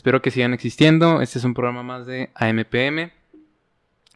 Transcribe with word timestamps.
Espero 0.00 0.22
que 0.22 0.30
sigan 0.30 0.54
existiendo. 0.54 1.20
Este 1.20 1.38
es 1.38 1.44
un 1.44 1.52
programa 1.52 1.82
más 1.82 2.06
de 2.06 2.30
AMPM. 2.34 3.12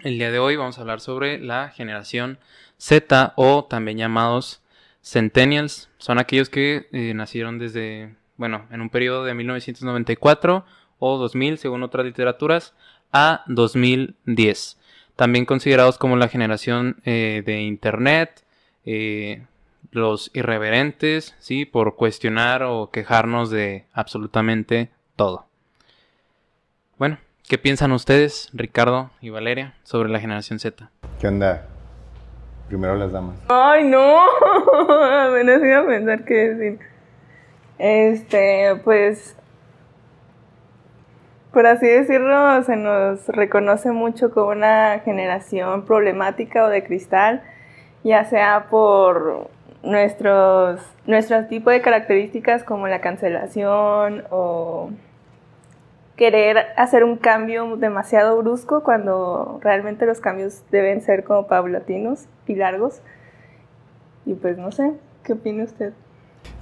El 0.02 0.16
día 0.16 0.30
de 0.30 0.38
hoy 0.38 0.56
vamos 0.56 0.78
a 0.78 0.80
hablar 0.80 1.02
sobre 1.02 1.38
la 1.38 1.68
generación 1.68 2.38
Z 2.78 3.34
o 3.36 3.66
también 3.66 3.98
llamados 3.98 4.62
Centennials. 5.02 5.90
Son 5.98 6.18
aquellos 6.18 6.48
que 6.48 6.88
eh, 6.90 7.12
nacieron 7.12 7.58
desde, 7.58 8.14
bueno, 8.38 8.66
en 8.70 8.80
un 8.80 8.88
periodo 8.88 9.26
de 9.26 9.34
1994 9.34 10.64
o 11.00 11.18
2000, 11.18 11.58
según 11.58 11.82
otras 11.82 12.06
literaturas, 12.06 12.72
a 13.12 13.44
2010. 13.48 14.78
También 15.16 15.44
considerados 15.44 15.98
como 15.98 16.16
la 16.16 16.28
generación 16.28 17.02
eh, 17.04 17.42
de 17.44 17.60
Internet, 17.60 18.42
eh, 18.86 19.44
los 19.90 20.30
irreverentes, 20.32 21.36
¿sí? 21.40 21.66
Por 21.66 21.96
cuestionar 21.96 22.62
o 22.62 22.88
quejarnos 22.90 23.50
de 23.50 23.84
absolutamente 23.92 24.88
todo. 25.14 25.44
Bueno, 26.96 27.18
¿qué 27.48 27.58
piensan 27.58 27.90
ustedes, 27.90 28.50
Ricardo 28.52 29.10
y 29.20 29.30
Valeria, 29.30 29.74
sobre 29.82 30.10
la 30.10 30.20
generación 30.20 30.60
Z? 30.60 30.90
¿Qué 31.20 31.26
onda? 31.26 31.66
Primero 32.68 32.94
las 32.94 33.10
damas. 33.10 33.36
Ay, 33.48 33.82
no. 33.82 34.20
Apenas 35.28 35.60
iba 35.60 35.80
a 35.80 35.86
pensar 35.86 36.24
qué 36.24 36.34
decir. 36.34 36.78
Este, 37.78 38.80
pues. 38.84 39.36
Por 41.52 41.66
así 41.66 41.88
decirlo, 41.88 42.62
se 42.62 42.76
nos 42.76 43.26
reconoce 43.26 43.90
mucho 43.90 44.30
como 44.30 44.50
una 44.50 45.00
generación 45.04 45.84
problemática 45.86 46.64
o 46.64 46.68
de 46.68 46.84
cristal, 46.84 47.42
ya 48.04 48.24
sea 48.24 48.66
por 48.70 49.50
nuestros, 49.82 50.80
nuestro 51.06 51.46
tipo 51.46 51.70
de 51.70 51.80
características 51.80 52.62
como 52.62 52.86
la 52.86 53.00
cancelación 53.00 54.24
o 54.30 54.90
querer 56.16 56.58
hacer 56.76 57.04
un 57.04 57.16
cambio 57.16 57.76
demasiado 57.76 58.36
brusco 58.38 58.82
cuando 58.82 59.58
realmente 59.62 60.06
los 60.06 60.20
cambios 60.20 60.62
deben 60.70 61.00
ser 61.00 61.24
como 61.24 61.46
paulatinos 61.46 62.26
y 62.46 62.54
largos. 62.54 63.00
Y 64.26 64.34
pues 64.34 64.56
no 64.56 64.72
sé, 64.72 64.92
¿qué 65.22 65.32
opina 65.34 65.64
usted? 65.64 65.92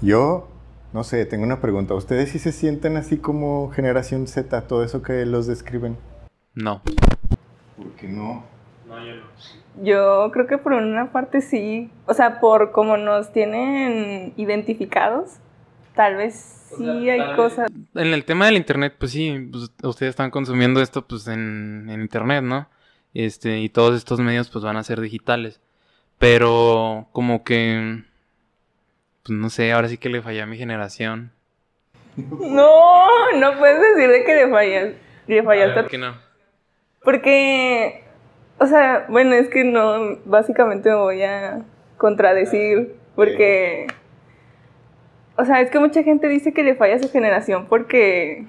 Yo, 0.01 0.49
no 0.93 1.05
sé, 1.05 1.27
tengo 1.27 1.45
una 1.45 1.61
pregunta. 1.61 1.95
¿Ustedes 1.95 2.31
sí 2.31 2.39
se 2.39 2.53
sienten 2.53 2.97
así 2.97 3.19
como 3.19 3.71
generación 3.71 4.27
Z, 4.27 4.63
todo 4.63 4.85
eso 4.85 5.03
que 5.03 5.25
los 5.27 5.47
describen? 5.47 5.97
No. 6.55 6.83
¿Por 7.77 7.93
qué 7.93 8.09
no? 8.09 8.45
No, 8.87 8.99
yo 9.05 9.15
no. 9.17 9.23
Yo 9.83 10.31
creo 10.33 10.47
que 10.47 10.59
por 10.59 10.75
una 10.75 11.13
parte 11.13 11.41
sí, 11.41 11.91
o 12.07 12.13
sea, 12.13 12.41
por 12.41 12.73
cómo 12.73 12.99
nos 12.99 13.33
tienen 13.33 14.35
identificados, 14.37 15.39
tal 15.95 16.17
vez 16.17 16.73
sí 16.77 17.11
hay 17.11 17.35
cosas. 17.37 17.71
En 17.95 18.15
el 18.15 18.25
tema 18.25 18.47
del 18.47 18.57
internet, 18.57 18.95
pues 18.99 19.13
sí, 19.13 19.49
pues, 19.51 19.71
ustedes 19.83 20.11
están 20.11 20.31
consumiendo 20.31 20.81
esto 20.81 21.07
pues 21.07 21.27
en, 21.29 21.89
en, 21.89 22.01
internet, 22.01 22.43
¿no? 22.43 22.69
Este, 23.15 23.59
y 23.59 23.69
todos 23.69 23.97
estos 23.97 24.21
medios 24.21 24.49
pues 24.49 24.65
van 24.65 24.77
a 24.77 24.83
ser 24.83 25.01
digitales. 25.01 25.61
Pero 26.19 27.09
como 27.13 27.45
que 27.45 28.05
pues 29.23 29.39
no 29.39 29.51
sé, 29.51 29.73
ahora 29.73 29.89
sí 29.89 29.99
que 29.99 30.09
le 30.09 30.23
fallé 30.23 30.43
a 30.43 30.47
mi 30.47 30.57
generación. 30.57 31.33
No, 32.17 33.33
no 33.39 33.59
puedes 33.59 33.81
decir 33.81 34.11
de 34.11 34.25
que 34.25 34.35
le 34.35 34.51
fallas. 34.51 34.95
Le 35.27 35.43
fallaste. 35.43 35.81
¿Por 35.81 35.91
qué 35.91 35.99
no? 35.99 36.17
Porque 37.03 38.03
o 38.63 38.67
sea, 38.67 39.07
bueno, 39.09 39.35
es 39.35 39.49
que 39.49 39.65
no, 39.65 40.19
básicamente 40.25 40.89
me 40.89 40.95
voy 40.95 41.23
a 41.23 41.65
contradecir 41.99 42.95
porque 43.17 43.89
o 45.37 45.45
sea, 45.45 45.61
es 45.61 45.71
que 45.71 45.79
mucha 45.79 46.03
gente 46.03 46.29
dice 46.29 46.53
que 46.53 46.63
le 46.63 46.75
falla 46.75 46.97
a 46.97 46.99
su 46.99 47.11
generación 47.11 47.67
porque 47.67 48.45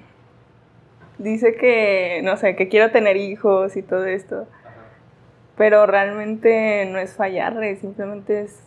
dice 1.18 1.54
que, 1.56 2.20
no 2.24 2.36
sé, 2.36 2.56
que 2.56 2.68
quiero 2.68 2.90
tener 2.90 3.16
hijos 3.16 3.76
y 3.76 3.82
todo 3.82 4.04
esto. 4.04 4.46
Pero 5.56 5.86
realmente 5.86 6.86
no 6.90 6.98
es 6.98 7.14
fallarle, 7.14 7.76
simplemente 7.76 8.42
es 8.42 8.60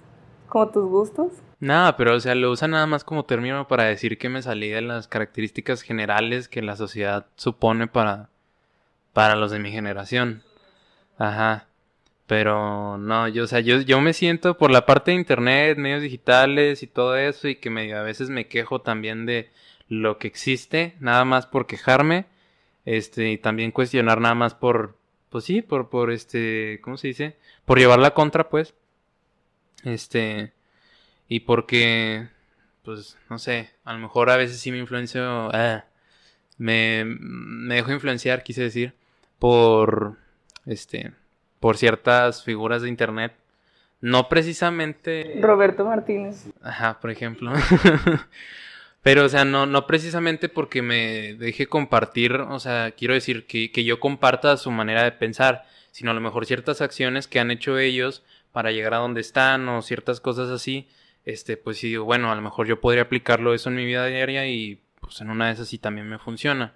como 0.47 0.69
tus 0.69 0.89
gustos. 0.89 1.33
Nada, 1.59 1.97
pero 1.97 2.15
o 2.15 2.19
sea, 2.19 2.35
lo 2.35 2.51
usa 2.51 2.67
nada 2.67 2.85
más 2.85 3.03
como 3.03 3.25
término 3.25 3.67
para 3.67 3.83
decir 3.83 4.17
que 4.17 4.29
me 4.29 4.41
salí 4.41 4.69
de 4.69 4.81
las 4.81 5.07
características 5.07 5.81
generales 5.81 6.47
que 6.47 6.61
la 6.61 6.75
sociedad 6.75 7.25
supone 7.35 7.87
para, 7.87 8.29
para 9.13 9.35
los 9.35 9.51
de 9.51 9.59
mi 9.59 9.71
generación. 9.71 10.43
Ajá. 11.17 11.67
Pero 12.27 12.97
no, 12.97 13.29
yo, 13.29 13.45
o 13.45 13.47
sea, 13.47 13.61
yo, 13.61 13.81
yo 13.81 14.01
me 14.01 14.13
siento 14.13 14.57
por 14.57 14.69
la 14.69 14.85
parte 14.85 15.11
de 15.11 15.17
internet, 15.17 15.77
medios 15.77 16.01
digitales 16.01 16.83
y 16.83 16.87
todo 16.87 17.15
eso, 17.17 17.47
y 17.47 17.55
que 17.55 17.69
medio 17.69 17.97
a 17.97 18.03
veces 18.03 18.29
me 18.29 18.47
quejo 18.47 18.81
también 18.81 19.25
de 19.25 19.49
lo 19.89 20.17
que 20.19 20.27
existe, 20.27 20.95
nada 20.99 21.25
más 21.25 21.45
por 21.47 21.67
quejarme, 21.67 22.25
este, 22.85 23.31
y 23.31 23.37
también 23.37 23.71
cuestionar 23.71 24.19
nada 24.21 24.35
más 24.35 24.53
por, 24.55 24.97
pues 25.29 25.45
sí, 25.45 25.61
por, 25.61 25.89
por 25.89 26.11
este, 26.11 26.79
¿cómo 26.81 26.97
se 26.97 27.07
dice? 27.09 27.37
Por 27.65 27.79
llevar 27.79 27.99
la 27.99 28.13
contra, 28.13 28.49
pues. 28.49 28.73
Este, 29.83 30.53
y 31.29 31.41
porque, 31.41 32.27
pues, 32.83 33.17
no 33.29 33.39
sé, 33.39 33.71
a 33.85 33.93
lo 33.93 33.99
mejor 33.99 34.29
a 34.29 34.37
veces 34.37 34.59
sí 34.59 34.71
me 34.71 34.79
influencio, 34.79 35.49
ah, 35.53 35.85
me, 36.57 37.05
me 37.05 37.75
dejo 37.75 37.91
influenciar, 37.93 38.43
quise 38.43 38.63
decir, 38.63 38.95
por, 39.39 40.17
este, 40.65 41.13
por 41.59 41.77
ciertas 41.77 42.43
figuras 42.43 42.81
de 42.81 42.89
internet. 42.89 43.33
No 43.99 44.29
precisamente. 44.29 45.39
Roberto 45.41 45.85
Martínez. 45.85 46.45
Ajá, 46.61 46.99
por 46.99 47.09
ejemplo. 47.09 47.51
Pero, 49.01 49.25
o 49.25 49.29
sea, 49.29 49.45
no, 49.45 49.65
no 49.65 49.87
precisamente 49.87 50.49
porque 50.49 50.81
me 50.81 51.33
deje 51.35 51.67
compartir, 51.67 52.33
o 52.33 52.59
sea, 52.59 52.91
quiero 52.91 53.13
decir 53.13 53.47
que, 53.47 53.71
que, 53.71 53.85
yo 53.85 53.99
comparta 53.99 54.57
su 54.57 54.69
manera 54.69 55.03
de 55.03 55.13
pensar, 55.13 55.65
sino 55.91 56.11
a 56.11 56.13
lo 56.13 56.19
mejor 56.19 56.45
ciertas 56.45 56.81
acciones 56.81 57.27
que 57.27 57.39
han 57.39 57.49
hecho 57.49 57.77
ellos 57.77 58.23
para 58.51 58.71
llegar 58.71 58.95
a 58.95 58.97
donde 58.97 59.21
están 59.21 59.69
o 59.69 59.81
ciertas 59.81 60.19
cosas 60.19 60.49
así, 60.49 60.89
este, 61.25 61.57
pues 61.57 61.77
sí 61.77 61.87
digo, 61.89 62.05
bueno, 62.05 62.31
a 62.31 62.35
lo 62.35 62.41
mejor 62.41 62.67
yo 62.67 62.81
podría 62.81 63.03
aplicarlo 63.03 63.53
eso 63.53 63.69
en 63.69 63.75
mi 63.75 63.85
vida 63.85 64.05
diaria 64.07 64.47
y 64.47 64.81
pues 64.99 65.21
en 65.21 65.29
una 65.29 65.47
de 65.47 65.53
esas 65.53 65.67
sí 65.67 65.77
también 65.77 66.07
me 66.09 66.19
funciona. 66.19 66.73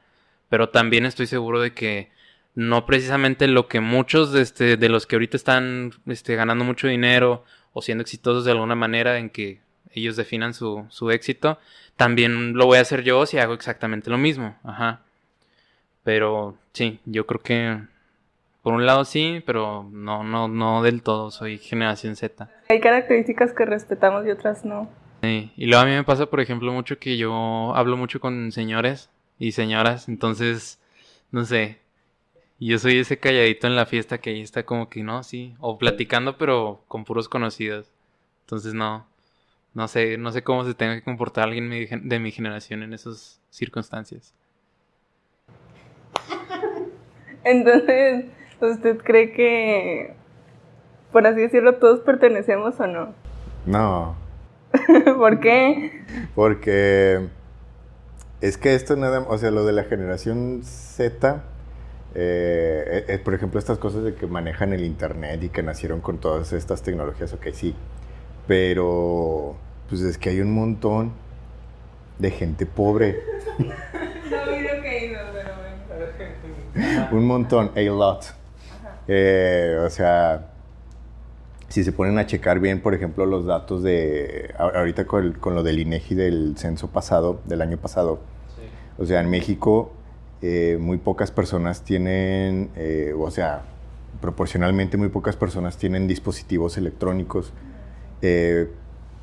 Pero 0.49 0.69
también 0.69 1.05
estoy 1.05 1.27
seguro 1.27 1.59
de 1.59 1.73
que 1.73 2.11
no 2.56 2.85
precisamente 2.85 3.47
lo 3.47 3.67
que 3.67 3.79
muchos 3.79 4.31
de, 4.31 4.41
este, 4.41 4.78
de 4.78 4.89
los 4.89 5.07
que 5.07 5.16
ahorita 5.16 5.38
están 5.38 5.91
este, 6.07 6.35
ganando 6.35 6.63
mucho 6.63 6.88
dinero 6.88 7.44
o 7.73 7.81
siendo 7.81 8.01
exitosos 8.01 8.45
de 8.45 8.51
alguna 8.51 8.75
manera 8.75 9.17
en 9.17 9.29
que 9.29 9.62
ellos 9.94 10.16
definan 10.16 10.53
su, 10.53 10.85
su 10.90 11.11
éxito, 11.11 11.59
también 11.95 12.53
lo 12.53 12.66
voy 12.66 12.78
a 12.78 12.81
hacer 12.81 13.03
yo 13.03 13.25
si 13.25 13.38
hago 13.38 13.53
exactamente 13.53 14.09
lo 14.09 14.17
mismo. 14.17 14.56
Ajá. 14.63 15.01
Pero 16.03 16.57
sí, 16.73 17.00
yo 17.06 17.25
creo 17.25 17.41
que 17.41 17.78
por 18.61 18.73
un 18.73 18.85
lado 18.85 19.06
sí, 19.06 19.41
pero 19.45 19.88
no, 19.91 20.23
no, 20.23 20.47
no 20.47 20.84
del 20.84 21.01
todo, 21.01 21.31
soy 21.31 21.57
generación 21.57 22.16
Z. 22.16 22.50
Hay 22.69 22.79
características 22.79 23.53
que 23.53 23.66
respetamos 23.66 24.25
y 24.25 24.31
otras 24.31 24.66
no. 24.66 24.90
Sí, 25.22 25.51
y 25.56 25.66
luego 25.66 25.84
a 25.84 25.85
mí 25.85 25.91
me 25.91 26.03
pasa, 26.03 26.25
por 26.28 26.40
ejemplo, 26.40 26.72
mucho 26.72 26.97
que 26.97 27.17
yo 27.17 27.73
hablo 27.75 27.97
mucho 27.97 28.19
con 28.19 28.51
señores 28.51 29.09
y 29.38 29.51
señoras, 29.51 30.07
entonces, 30.09 30.79
no 31.31 31.45
sé, 31.45 31.80
y 32.61 32.67
yo 32.67 32.77
soy 32.77 32.99
ese 32.99 33.17
calladito 33.17 33.66
en 33.66 33.75
la 33.75 33.88
fiesta 33.88 34.19
que 34.19 34.29
ahí 34.29 34.41
está 34.41 34.67
como 34.67 34.88
que 34.88 35.01
no, 35.01 35.23
sí, 35.23 35.55
o 35.59 35.79
platicando 35.79 36.38
pero 36.38 36.83
con 36.88 37.05
puros 37.05 37.27
conocidos. 37.27 37.91
Entonces 38.41 38.75
no, 38.75 39.07
no 39.73 39.88
sé, 39.88 40.19
no 40.19 40.31
sé 40.31 40.44
cómo 40.44 40.63
se 40.63 40.75
tenga 40.75 40.94
que 40.94 41.01
comportar 41.01 41.45
alguien 41.45 41.72
de 42.07 42.19
mi 42.19 42.29
generación 42.29 42.83
en 42.83 42.94
esas 42.94 43.41
circunstancias. 43.49 44.35
Entonces, 47.43 48.25
¿usted 48.61 48.99
cree 48.99 49.34
que, 49.34 50.13
por 51.11 51.25
así 51.25 51.41
decirlo, 51.41 51.78
todos 51.78 52.02
pertenecemos 52.02 52.79
o 52.79 52.85
no? 52.85 53.16
No. 53.66 54.16
¿Por 55.17 55.40
qué? 55.40 56.05
Porque 56.35 57.28
es 58.40 58.59
que 58.59 58.75
esto 58.75 58.96
nada, 58.97 59.22
o 59.22 59.40
sea, 59.40 59.49
lo 59.49 59.66
de 59.66 59.73
la 59.73 59.85
generación 59.85 60.61
Z 60.63 61.43
eh, 62.13 63.05
eh, 63.08 63.17
por 63.19 63.34
ejemplo, 63.34 63.59
estas 63.59 63.78
cosas 63.78 64.03
de 64.03 64.13
que 64.13 64.28
manejan 64.28 64.73
el 64.73 64.84
Internet 64.84 65.43
y 65.43 65.49
que 65.49 65.63
nacieron 65.63 66.02
con 66.02 66.17
todas 66.17 66.53
estas 66.53 66.81
tecnologías, 66.81 67.34
ok, 67.34 67.47
sí. 67.53 67.75
Pero, 68.47 69.55
pues 69.90 70.02
es 70.02 70.17
que 70.17 70.29
hay 70.29 70.41
un 70.41 70.53
montón 70.53 71.13
de 72.19 72.31
gente 72.31 72.66
pobre. 72.66 73.19
un 77.11 77.25
montón, 77.25 77.72
a 77.75 77.81
lot. 77.81 78.25
Eh, 79.08 79.78
o 79.85 79.90
sea, 79.90 80.47
si 81.69 81.84
se 81.84 81.91
ponen 81.91 82.19
a 82.19 82.25
checar 82.25 82.59
bien, 82.59 82.81
por 82.81 82.93
ejemplo, 82.93 83.25
los 83.25 83.46
datos 83.46 83.84
de, 83.84 84.53
ahorita 84.58 85.05
con, 85.05 85.37
lo 85.46 85.63
del 85.63 85.79
INEGI 85.79 86.16
del 86.16 86.58
censo 86.58 86.90
pasado, 86.90 87.40
del 87.46 87.61
año 87.61 87.78
pasado, 87.78 88.19
o 88.97 89.05
sea, 89.05 89.22
en 89.22 89.29
México 89.29 89.93
eh, 90.41 90.78
muy 90.79 90.97
pocas 90.97 91.32
personas 91.32 91.84
tienen, 91.84 92.72
eh, 92.76 93.14
o 93.17 93.29
sea, 93.29 93.61
proporcionalmente 94.22 94.97
muy 94.97 95.09
pocas 95.09 95.35
personas 95.35 95.78
tienen 95.78 96.08
dispositivos 96.08 96.78
electrónicos, 96.78 97.53
eh, 98.22 98.70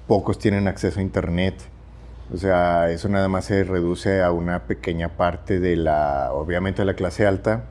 pocos 0.07 0.39
tienen 0.39 0.69
acceso 0.69 1.01
a 1.01 1.03
Internet. 1.03 1.55
O 2.33 2.37
sea, 2.37 2.91
eso 2.91 3.09
nada 3.09 3.29
más 3.29 3.47
se 3.47 3.65
reduce 3.65 4.23
a 4.23 4.33
una 4.33 4.65
pequeña 4.65 5.17
parte 5.17 5.61
de 5.61 5.77
la, 5.77 6.31
obviamente 6.33 6.83
de 6.83 6.87
la 6.87 6.95
clase 6.95 7.27
alta, 7.27 7.65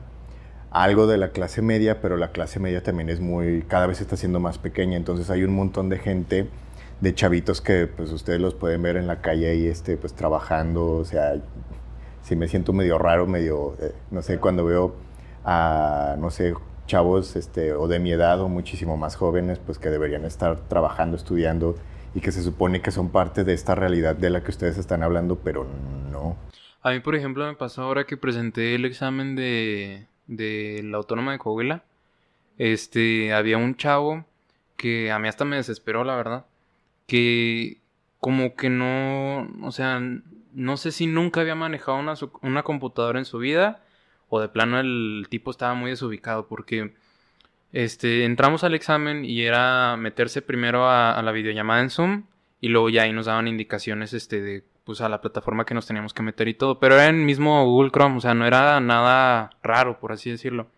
algo 0.70 1.06
de 1.06 1.16
la 1.16 1.30
clase 1.30 1.62
media, 1.62 2.00
pero 2.00 2.16
la 2.16 2.32
clase 2.32 2.60
media 2.60 2.82
también 2.82 3.08
es 3.08 3.20
muy, 3.20 3.62
cada 3.62 3.86
vez 3.86 4.00
está 4.00 4.16
siendo 4.16 4.40
más 4.40 4.58
pequeña, 4.58 4.96
entonces 4.96 5.30
hay 5.30 5.44
un 5.44 5.54
montón 5.54 5.88
de 5.88 5.98
gente, 5.98 6.48
de 7.00 7.14
chavitos 7.14 7.60
que 7.60 7.86
pues 7.86 8.10
ustedes 8.10 8.40
los 8.40 8.54
pueden 8.54 8.82
ver 8.82 8.96
en 8.96 9.06
la 9.06 9.20
calle 9.20 9.48
ahí, 9.48 9.66
este, 9.68 9.96
pues 9.96 10.12
trabajando, 10.14 10.96
o 10.96 11.04
sea, 11.04 11.36
si 12.28 12.36
me 12.36 12.46
siento 12.46 12.74
medio 12.74 12.98
raro, 12.98 13.26
medio, 13.26 13.74
eh, 13.80 13.94
no 14.10 14.20
sé, 14.20 14.38
cuando 14.38 14.62
veo 14.62 14.94
a, 15.46 16.14
no 16.18 16.30
sé, 16.30 16.52
chavos 16.86 17.36
este, 17.36 17.72
o 17.72 17.88
de 17.88 17.98
mi 18.00 18.12
edad 18.12 18.38
o 18.42 18.50
muchísimo 18.50 18.98
más 18.98 19.16
jóvenes, 19.16 19.58
pues 19.58 19.78
que 19.78 19.88
deberían 19.88 20.26
estar 20.26 20.60
trabajando, 20.68 21.16
estudiando 21.16 21.74
y 22.14 22.20
que 22.20 22.30
se 22.30 22.42
supone 22.42 22.82
que 22.82 22.90
son 22.90 23.08
parte 23.08 23.44
de 23.44 23.54
esta 23.54 23.74
realidad 23.74 24.14
de 24.14 24.28
la 24.28 24.42
que 24.42 24.50
ustedes 24.50 24.76
están 24.76 25.02
hablando, 25.02 25.36
pero 25.36 25.66
no. 26.12 26.36
A 26.82 26.90
mí, 26.90 27.00
por 27.00 27.14
ejemplo, 27.14 27.46
me 27.46 27.54
pasó 27.54 27.82
ahora 27.82 28.04
que 28.04 28.18
presenté 28.18 28.74
el 28.74 28.84
examen 28.84 29.34
de, 29.34 30.06
de 30.26 30.82
la 30.84 30.98
Autónoma 30.98 31.32
de 31.32 31.38
Coahuila. 31.38 31.82
Este, 32.58 33.32
había 33.32 33.56
un 33.56 33.74
chavo 33.74 34.26
que 34.76 35.10
a 35.10 35.18
mí 35.18 35.28
hasta 35.28 35.46
me 35.46 35.56
desesperó, 35.56 36.04
la 36.04 36.14
verdad. 36.14 36.44
Que 37.06 37.78
como 38.20 38.54
que 38.54 38.70
no, 38.70 39.48
o 39.62 39.72
sea, 39.72 40.00
no 40.52 40.76
sé 40.76 40.92
si 40.92 41.06
nunca 41.06 41.40
había 41.40 41.54
manejado 41.54 41.98
una, 41.98 42.14
una 42.42 42.62
computadora 42.62 43.18
en 43.18 43.24
su 43.24 43.38
vida 43.38 43.82
o 44.28 44.40
de 44.40 44.48
plano 44.48 44.80
el 44.80 45.26
tipo 45.30 45.50
estaba 45.50 45.74
muy 45.74 45.90
desubicado 45.90 46.48
porque 46.48 46.94
este, 47.72 48.24
entramos 48.24 48.64
al 48.64 48.74
examen 48.74 49.24
y 49.24 49.42
era 49.42 49.96
meterse 49.96 50.42
primero 50.42 50.88
a, 50.88 51.20
la 51.22 51.32
videollamada 51.32 51.80
en 51.80 51.90
Zoom 51.90 52.24
y 52.60 52.68
luego 52.68 52.88
ya 52.88 53.02
ahí 53.02 53.12
nos 53.12 53.26
daban 53.26 53.46
indicaciones 53.46 54.12
este, 54.14 54.40
de 54.40 54.64
pues, 54.84 55.00
a 55.00 55.08
la 55.08 55.20
plataforma 55.20 55.66
que 55.66 55.74
nos 55.74 55.86
teníamos 55.86 56.14
que 56.14 56.22
meter 56.22 56.48
y 56.48 56.54
todo. 56.54 56.80
Pero 56.80 56.94
era 56.94 57.06
en 57.08 57.24
mismo 57.24 57.64
Google 57.66 57.90
Chrome, 57.90 58.16
o 58.16 58.20
sea, 58.20 58.34
no 58.34 58.46
era 58.46 58.80
nada 58.80 59.50
raro, 59.62 60.00
por 60.00 60.12
así 60.12 60.30
decirlo. 60.30 60.68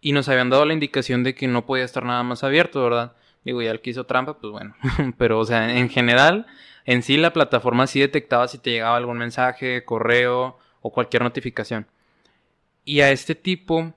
Y 0.00 0.12
nos 0.12 0.28
habían 0.28 0.50
dado 0.50 0.64
la 0.64 0.74
indicación 0.74 1.24
de 1.24 1.34
que 1.34 1.48
no 1.48 1.64
podía 1.64 1.84
estar 1.84 2.04
nada 2.04 2.22
más 2.22 2.44
abierto, 2.44 2.82
¿verdad? 2.82 3.14
Digo, 3.46 3.62
ya 3.62 3.70
el 3.70 3.80
que 3.80 3.90
hizo 3.90 4.04
trampa, 4.06 4.38
pues 4.38 4.50
bueno. 4.50 4.74
Pero, 5.18 5.38
o 5.38 5.44
sea, 5.44 5.78
en 5.78 5.88
general, 5.88 6.46
en 6.84 7.04
sí 7.04 7.16
la 7.16 7.32
plataforma 7.32 7.86
sí 7.86 8.00
detectaba 8.00 8.48
si 8.48 8.58
te 8.58 8.70
llegaba 8.70 8.96
algún 8.96 9.18
mensaje, 9.18 9.84
correo 9.84 10.58
o 10.82 10.92
cualquier 10.92 11.22
notificación. 11.22 11.86
Y 12.84 13.02
a 13.02 13.12
este 13.12 13.36
tipo 13.36 13.94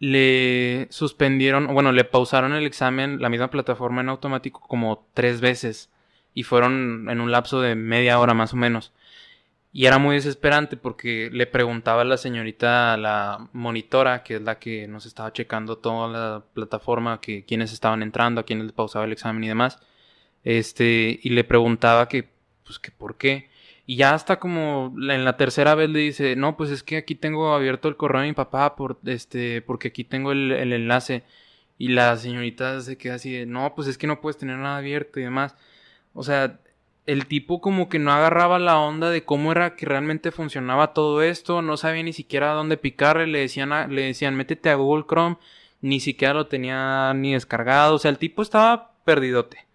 le 0.00 0.88
suspendieron, 0.90 1.72
bueno, 1.72 1.92
le 1.92 2.02
pausaron 2.02 2.54
el 2.54 2.66
examen, 2.66 3.22
la 3.22 3.28
misma 3.28 3.50
plataforma 3.52 4.00
en 4.00 4.08
automático, 4.08 4.58
como 4.58 5.06
tres 5.14 5.40
veces. 5.40 5.88
Y 6.34 6.42
fueron 6.42 7.08
en 7.08 7.20
un 7.20 7.30
lapso 7.30 7.60
de 7.60 7.76
media 7.76 8.18
hora 8.18 8.34
más 8.34 8.52
o 8.52 8.56
menos. 8.56 8.92
Y 9.74 9.86
era 9.86 9.98
muy 9.98 10.16
desesperante 10.16 10.76
porque 10.76 11.30
le 11.32 11.46
preguntaba 11.46 12.02
a 12.02 12.04
la 12.04 12.18
señorita, 12.18 12.92
a 12.92 12.96
la 12.98 13.48
monitora, 13.52 14.22
que 14.22 14.36
es 14.36 14.42
la 14.42 14.58
que 14.58 14.86
nos 14.86 15.06
estaba 15.06 15.32
checando 15.32 15.78
toda 15.78 16.08
la 16.08 16.44
plataforma, 16.52 17.20
que 17.22 17.44
quiénes 17.46 17.72
estaban 17.72 18.02
entrando, 18.02 18.40
a 18.42 18.44
quiénes 18.44 18.66
le 18.66 18.72
pausaba 18.74 19.06
el 19.06 19.12
examen 19.12 19.44
y 19.44 19.48
demás. 19.48 19.78
Este, 20.44 21.20
y 21.22 21.30
le 21.30 21.44
preguntaba 21.44 22.08
que, 22.08 22.28
pues, 22.64 22.78
que 22.78 22.90
por 22.90 23.16
qué. 23.16 23.50
Y 23.86 23.96
ya 23.96 24.14
hasta 24.14 24.38
como 24.38 24.94
en 24.96 25.24
la 25.24 25.36
tercera 25.36 25.74
vez 25.74 25.90
le 25.90 26.00
dice, 26.00 26.36
no, 26.36 26.56
pues 26.56 26.70
es 26.70 26.82
que 26.82 26.96
aquí 26.98 27.14
tengo 27.14 27.54
abierto 27.54 27.88
el 27.88 27.96
correo 27.96 28.22
de 28.22 28.28
mi 28.28 28.34
papá 28.34 28.76
por, 28.76 28.98
este, 29.06 29.62
porque 29.62 29.88
aquí 29.88 30.04
tengo 30.04 30.32
el, 30.32 30.52
enlace. 30.72 31.24
Y 31.78 31.88
la 31.88 32.16
señorita 32.16 32.80
se 32.80 32.96
queda 32.98 33.14
así 33.16 33.32
de, 33.32 33.46
no, 33.46 33.74
pues 33.74 33.88
es 33.88 33.98
que 33.98 34.06
no 34.06 34.20
puedes 34.20 34.38
tener 34.38 34.56
nada 34.58 34.78
abierto 34.78 35.20
y 35.20 35.24
demás. 35.24 35.56
O 36.14 36.22
sea, 36.22 36.60
el 37.06 37.26
tipo 37.26 37.60
como 37.60 37.88
que 37.88 37.98
no 37.98 38.12
agarraba 38.12 38.58
la 38.58 38.78
onda 38.78 39.10
de 39.10 39.24
cómo 39.24 39.52
era 39.52 39.74
que 39.74 39.86
realmente 39.86 40.30
funcionaba 40.30 40.92
todo 40.92 41.22
esto, 41.22 41.62
no 41.62 41.76
sabía 41.76 42.02
ni 42.02 42.12
siquiera 42.12 42.52
dónde 42.52 42.76
picarle, 42.76 43.26
le 43.26 43.40
decían, 43.40 43.70
le 43.94 44.02
decían, 44.02 44.36
métete 44.36 44.70
a 44.70 44.76
Google 44.76 45.04
Chrome, 45.08 45.36
ni 45.80 46.00
siquiera 46.00 46.34
lo 46.34 46.46
tenía 46.46 47.12
ni 47.14 47.32
descargado, 47.32 47.96
o 47.96 47.98
sea, 47.98 48.10
el 48.10 48.18
tipo 48.18 48.42
estaba 48.42 48.92
perdidote. 49.04 49.66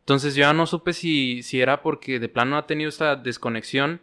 Entonces 0.00 0.34
yo 0.34 0.42
ya 0.42 0.52
no 0.52 0.66
supe 0.66 0.92
si, 0.92 1.42
si 1.42 1.62
era 1.62 1.80
porque 1.80 2.20
de 2.20 2.28
plano 2.28 2.58
ha 2.58 2.66
tenido 2.66 2.90
esta 2.90 3.16
desconexión 3.16 4.00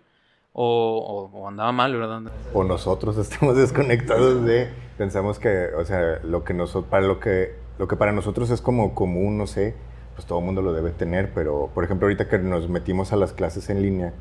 o, 0.53 1.45
andaba 1.47 1.71
mal, 1.71 1.95
¿verdad? 1.95 2.23
O 2.53 2.63
nosotros 2.63 3.17
estamos 3.19 3.55
desconectados 3.55 4.43
de, 4.43 4.69
pensamos 4.97 5.37
que, 5.37 5.67
o 5.77 5.85
sea, 5.85 6.19
lo 6.23 6.43
que, 6.43 6.55
nos, 6.55 6.71
para 6.89 7.05
lo, 7.05 7.19
que, 7.19 7.53
lo 7.77 7.87
que 7.87 7.95
para 7.95 8.11
nosotros 8.11 8.49
es 8.49 8.61
como 8.61 8.95
común, 8.95 9.37
no 9.37 9.45
sé, 9.45 9.75
pues 10.21 10.27
todo 10.27 10.37
el 10.37 10.45
mundo 10.45 10.61
lo 10.61 10.71
debe 10.71 10.91
tener, 10.91 11.31
pero 11.33 11.71
por 11.73 11.83
ejemplo 11.83 12.05
ahorita 12.05 12.29
que 12.29 12.37
nos 12.37 12.69
metimos 12.69 13.11
a 13.11 13.15
las 13.15 13.33
clases 13.33 13.71
en 13.71 13.81
línea 13.81 14.13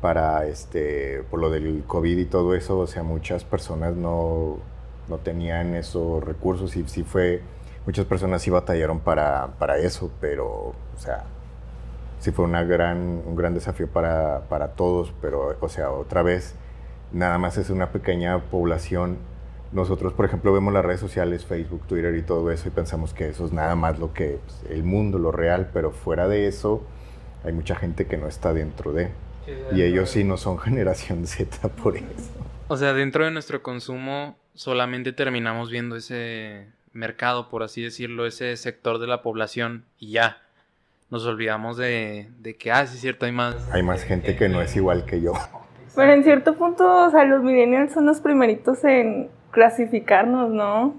para, 0.00 0.46
este, 0.46 1.22
por 1.30 1.38
lo 1.38 1.48
del 1.48 1.84
COVID 1.86 2.18
y 2.18 2.24
todo 2.24 2.56
eso, 2.56 2.80
o 2.80 2.88
sea, 2.88 3.04
muchas 3.04 3.44
personas 3.44 3.94
no, 3.94 4.56
no 5.06 5.18
tenían 5.18 5.76
esos 5.76 6.24
recursos 6.24 6.74
y 6.74 6.82
sí 6.88 7.04
fue 7.04 7.40
muchas 7.86 8.04
personas 8.04 8.42
sí 8.42 8.50
batallaron 8.50 8.98
para, 8.98 9.54
para 9.60 9.78
eso, 9.78 10.10
pero, 10.20 10.46
o 10.46 10.98
sea, 10.98 11.22
sí 12.18 12.32
fue 12.32 12.44
una 12.44 12.64
gran, 12.64 13.22
un 13.24 13.36
gran 13.36 13.54
desafío 13.54 13.86
para, 13.86 14.40
para 14.48 14.72
todos, 14.72 15.14
pero, 15.20 15.56
o 15.60 15.68
sea, 15.68 15.92
otra 15.92 16.22
vez, 16.22 16.56
nada 17.12 17.38
más 17.38 17.58
es 17.58 17.70
una 17.70 17.92
pequeña 17.92 18.40
población. 18.50 19.18
Nosotros, 19.70 20.14
por 20.14 20.24
ejemplo, 20.24 20.52
vemos 20.52 20.72
las 20.72 20.84
redes 20.84 21.00
sociales, 21.00 21.44
Facebook, 21.44 21.82
Twitter 21.86 22.14
y 22.14 22.22
todo 22.22 22.50
eso 22.50 22.68
y 22.68 22.70
pensamos 22.70 23.12
que 23.12 23.28
eso 23.28 23.44
es 23.44 23.52
nada 23.52 23.74
más 23.74 23.98
lo 23.98 24.14
que 24.14 24.38
pues, 24.44 24.64
el 24.70 24.82
mundo, 24.82 25.18
lo 25.18 25.30
real, 25.30 25.70
pero 25.72 25.90
fuera 25.90 26.26
de 26.26 26.46
eso 26.46 26.86
hay 27.44 27.52
mucha 27.52 27.76
gente 27.76 28.06
que 28.06 28.16
no 28.16 28.28
está 28.28 28.52
dentro 28.54 28.92
de. 28.92 29.10
y 29.72 29.82
ellos 29.82 30.10
sí 30.10 30.24
no 30.24 30.36
son 30.36 30.58
generación 30.58 31.26
Z 31.26 31.68
por 31.68 31.96
eso. 31.96 32.04
O 32.68 32.76
sea, 32.76 32.92
dentro 32.92 33.24
de 33.24 33.30
nuestro 33.30 33.62
consumo 33.62 34.36
solamente 34.54 35.12
terminamos 35.12 35.70
viendo 35.70 35.96
ese 35.96 36.66
mercado, 36.92 37.48
por 37.48 37.62
así 37.62 37.82
decirlo, 37.82 38.26
ese 38.26 38.56
sector 38.56 38.98
de 38.98 39.06
la 39.06 39.22
población 39.22 39.84
y 39.98 40.12
ya. 40.12 40.42
Nos 41.10 41.24
olvidamos 41.24 41.78
de, 41.78 42.28
que, 42.58 42.70
ah, 42.70 42.86
sí 42.86 42.96
es 42.96 43.00
cierto, 43.00 43.24
hay 43.24 43.32
más... 43.32 43.56
Hay 43.72 43.82
más 43.82 44.04
gente 44.04 44.36
que 44.36 44.50
no 44.50 44.60
es 44.60 44.76
igual 44.76 45.06
que 45.06 45.22
yo. 45.22 45.32
Pero 45.96 46.12
en 46.12 46.22
cierto 46.22 46.54
punto, 46.54 47.06
o 47.06 47.10
sea, 47.10 47.24
los 47.24 47.42
millennials 47.42 47.92
son 47.94 48.04
los 48.04 48.20
primeritos 48.20 48.84
en 48.84 49.30
clasificarnos, 49.50 50.50
¿no? 50.50 50.94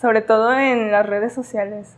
Sobre 0.00 0.22
todo 0.22 0.52
en 0.52 0.90
las 0.90 1.06
redes 1.06 1.32
sociales. 1.32 1.96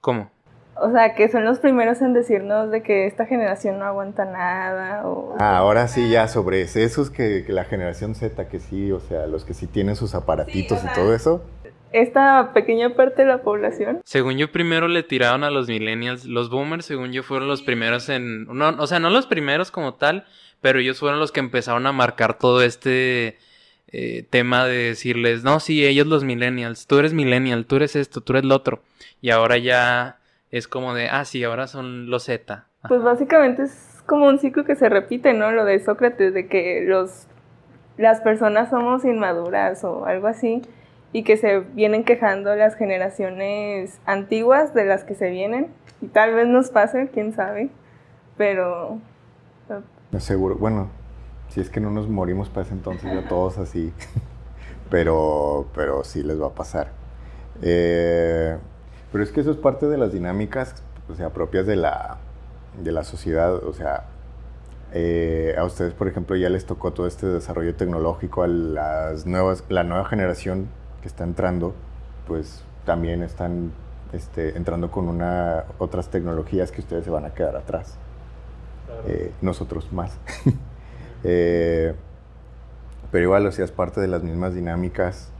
¿Cómo? 0.00 0.30
O 0.76 0.90
sea, 0.90 1.14
que 1.14 1.28
son 1.28 1.44
los 1.44 1.60
primeros 1.60 2.02
en 2.02 2.14
decirnos 2.14 2.70
de 2.70 2.82
que 2.82 3.06
esta 3.06 3.26
generación 3.26 3.78
no 3.78 3.84
aguanta 3.84 4.24
nada. 4.24 5.06
O... 5.06 5.36
Ah, 5.38 5.58
ahora 5.58 5.86
sí, 5.86 6.10
ya 6.10 6.26
sobre 6.26 6.62
esos 6.62 7.10
que, 7.10 7.44
que, 7.46 7.52
la 7.52 7.64
generación 7.64 8.16
Z, 8.16 8.48
que 8.48 8.58
sí, 8.58 8.90
o 8.90 8.98
sea, 8.98 9.26
los 9.26 9.44
que 9.44 9.54
sí 9.54 9.68
tienen 9.68 9.94
sus 9.94 10.16
aparatitos 10.16 10.82
y 10.82 10.88
todo 10.94 11.14
eso 11.14 11.42
esta 11.94 12.52
pequeña 12.52 12.96
parte 12.96 13.22
de 13.22 13.28
la 13.28 13.42
población. 13.42 14.00
Según 14.04 14.36
yo, 14.36 14.50
primero 14.50 14.88
le 14.88 15.04
tiraron 15.04 15.44
a 15.44 15.50
los 15.50 15.68
millennials. 15.68 16.24
Los 16.24 16.50
boomers, 16.50 16.84
según 16.84 17.12
yo, 17.12 17.22
fueron 17.22 17.46
los 17.46 17.62
primeros 17.62 18.08
en. 18.08 18.46
No, 18.46 18.70
o 18.80 18.86
sea, 18.88 18.98
no 18.98 19.10
los 19.10 19.26
primeros 19.26 19.70
como 19.70 19.94
tal, 19.94 20.26
pero 20.60 20.80
ellos 20.80 20.98
fueron 20.98 21.20
los 21.20 21.30
que 21.30 21.38
empezaron 21.38 21.86
a 21.86 21.92
marcar 21.92 22.36
todo 22.36 22.62
este 22.62 23.38
eh, 23.96 24.26
tema 24.28 24.66
de 24.66 24.88
decirles: 24.88 25.44
No, 25.44 25.60
sí, 25.60 25.86
ellos 25.86 26.08
los 26.08 26.24
millennials. 26.24 26.88
Tú 26.88 26.98
eres 26.98 27.12
millennial, 27.12 27.64
tú 27.64 27.76
eres 27.76 27.94
esto, 27.94 28.20
tú 28.20 28.32
eres 28.32 28.44
lo 28.44 28.56
otro. 28.56 28.82
Y 29.20 29.30
ahora 29.30 29.56
ya 29.56 30.18
es 30.50 30.66
como 30.66 30.94
de: 30.94 31.08
Ah, 31.08 31.24
sí, 31.24 31.44
ahora 31.44 31.68
son 31.68 32.10
los 32.10 32.24
Z. 32.24 32.66
Pues 32.88 33.02
básicamente 33.04 33.62
es 33.62 34.02
como 34.06 34.26
un 34.26 34.40
ciclo 34.40 34.64
que 34.64 34.74
se 34.74 34.88
repite, 34.88 35.32
¿no? 35.32 35.52
Lo 35.52 35.64
de 35.64 35.78
Sócrates, 35.78 36.34
de 36.34 36.48
que 36.48 36.82
los. 36.84 37.28
Las 37.96 38.20
personas 38.20 38.70
somos 38.70 39.04
inmaduras 39.04 39.84
o 39.84 40.06
algo 40.06 40.26
así 40.26 40.62
y 41.12 41.22
que 41.22 41.36
se 41.36 41.60
vienen 41.60 42.02
quejando 42.02 42.56
las 42.56 42.74
generaciones 42.74 44.00
antiguas 44.04 44.74
de 44.74 44.84
las 44.84 45.04
que 45.04 45.14
se 45.14 45.30
vienen. 45.30 45.68
Y 46.02 46.08
tal 46.08 46.34
vez 46.34 46.48
nos 46.48 46.70
pase, 46.70 47.08
quién 47.14 47.32
sabe, 47.32 47.68
pero... 48.36 48.98
Seguro, 50.18 50.56
bueno, 50.56 50.90
si 51.48 51.60
es 51.60 51.70
que 51.70 51.80
no 51.80 51.90
nos 51.90 52.08
morimos 52.08 52.48
para 52.48 52.66
ese 52.66 52.74
entonces 52.74 53.12
ya 53.12 53.28
todos 53.28 53.58
así, 53.58 53.92
pero, 54.90 55.66
pero 55.74 56.04
sí 56.04 56.22
les 56.22 56.40
va 56.40 56.48
a 56.48 56.54
pasar. 56.54 56.90
Eh, 57.62 58.56
pero 59.12 59.22
es 59.22 59.30
que 59.30 59.40
eso 59.40 59.52
es 59.52 59.56
parte 59.56 59.86
de 59.86 59.96
las 59.96 60.12
dinámicas 60.12 60.82
o 61.08 61.14
sea, 61.14 61.30
propias 61.30 61.66
de 61.66 61.76
la, 61.76 62.18
de 62.82 62.92
la 62.92 63.04
sociedad, 63.04 63.54
o 63.54 63.72
sea, 63.72 64.04
eh, 64.92 65.54
a 65.58 65.64
ustedes, 65.64 65.92
por 65.92 66.08
ejemplo, 66.08 66.36
ya 66.36 66.48
les 66.48 66.66
tocó 66.66 66.92
todo 66.92 67.06
este 67.06 67.26
desarrollo 67.26 67.74
tecnológico, 67.74 68.42
a 68.42 68.48
las 68.48 69.26
nuevas, 69.26 69.64
la 69.68 69.84
nueva 69.84 70.04
generación 70.06 70.68
que 71.02 71.08
está 71.08 71.24
entrando, 71.24 71.74
pues 72.26 72.62
también 72.84 73.22
están 73.22 73.72
este, 74.12 74.56
entrando 74.56 74.90
con 74.90 75.08
una, 75.08 75.64
otras 75.78 76.08
tecnologías 76.08 76.70
que 76.70 76.80
ustedes 76.80 77.04
se 77.04 77.10
van 77.10 77.24
a 77.24 77.30
quedar 77.30 77.56
atrás. 77.56 77.96
Eh, 79.06 79.32
nosotros 79.40 79.92
más. 79.92 80.16
Eh, 81.24 81.94
pero 83.10 83.24
igual, 83.24 83.46
o 83.46 83.52
sea, 83.52 83.64
es 83.64 83.72
parte 83.72 84.00
de 84.00 84.08
las 84.08 84.22
mismas 84.22 84.54
dinámicas 84.54 85.30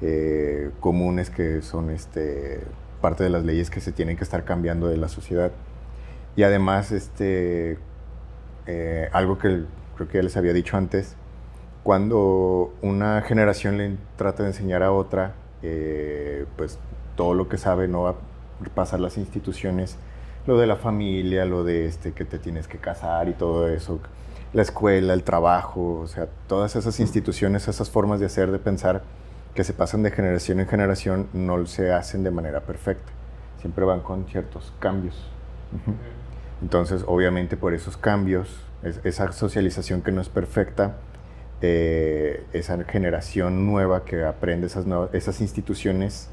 eh, 0.00 0.70
comunes 0.80 1.30
que 1.30 1.62
son 1.62 1.90
este, 1.90 2.60
parte 3.00 3.24
de 3.24 3.30
las 3.30 3.44
leyes 3.44 3.70
que 3.70 3.80
se 3.80 3.92
tienen 3.92 4.16
que 4.16 4.24
estar 4.24 4.44
cambiando 4.44 4.88
de 4.88 4.96
la 4.96 5.08
sociedad. 5.08 5.52
Y 6.36 6.42
además, 6.42 6.92
este, 6.92 7.78
eh, 8.66 9.08
algo 9.12 9.38
que 9.38 9.64
creo 9.96 10.08
que 10.08 10.18
ya 10.18 10.22
les 10.22 10.36
había 10.36 10.52
dicho 10.52 10.76
antes, 10.76 11.16
cuando 11.82 12.74
una 12.82 13.22
generación 13.22 13.78
le 13.78 13.96
trata 14.16 14.42
de 14.42 14.50
enseñar 14.50 14.82
a 14.82 14.92
otra, 14.92 15.34
eh, 15.62 16.46
pues 16.56 16.78
todo 17.16 17.34
lo 17.34 17.48
que 17.48 17.58
sabe 17.58 17.88
no 17.88 18.02
va 18.02 18.10
a 18.10 18.14
pasar 18.74 19.00
las 19.00 19.16
instituciones, 19.18 19.96
lo 20.46 20.58
de 20.58 20.66
la 20.66 20.76
familia, 20.76 21.44
lo 21.44 21.64
de 21.64 21.86
este 21.86 22.12
que 22.12 22.24
te 22.24 22.38
tienes 22.38 22.68
que 22.68 22.78
casar 22.78 23.28
y 23.28 23.32
todo 23.32 23.68
eso, 23.68 24.00
la 24.52 24.62
escuela, 24.62 25.14
el 25.14 25.22
trabajo, 25.22 26.00
o 26.00 26.06
sea, 26.06 26.28
todas 26.46 26.74
esas 26.76 27.00
instituciones, 27.00 27.68
esas 27.68 27.90
formas 27.90 28.20
de 28.20 28.26
hacer, 28.26 28.50
de 28.50 28.58
pensar 28.58 29.02
que 29.54 29.64
se 29.64 29.72
pasan 29.72 30.02
de 30.02 30.10
generación 30.10 30.60
en 30.60 30.68
generación, 30.68 31.28
no 31.32 31.66
se 31.66 31.92
hacen 31.92 32.22
de 32.22 32.30
manera 32.30 32.60
perfecta. 32.60 33.12
Siempre 33.60 33.84
van 33.84 34.00
con 34.00 34.26
ciertos 34.26 34.72
cambios. 34.78 35.28
Entonces, 36.62 37.04
obviamente, 37.06 37.56
por 37.56 37.74
esos 37.74 37.96
cambios, 37.96 38.56
esa 39.04 39.32
socialización 39.32 40.02
que 40.02 40.12
no 40.12 40.20
es 40.20 40.28
perfecta, 40.28 40.96
eh, 41.60 42.44
esa 42.52 42.82
generación 42.84 43.66
nueva 43.66 44.04
que 44.04 44.24
aprende 44.24 44.68
esas, 44.68 44.86
esas 45.12 45.40
instituciones, 45.40 46.30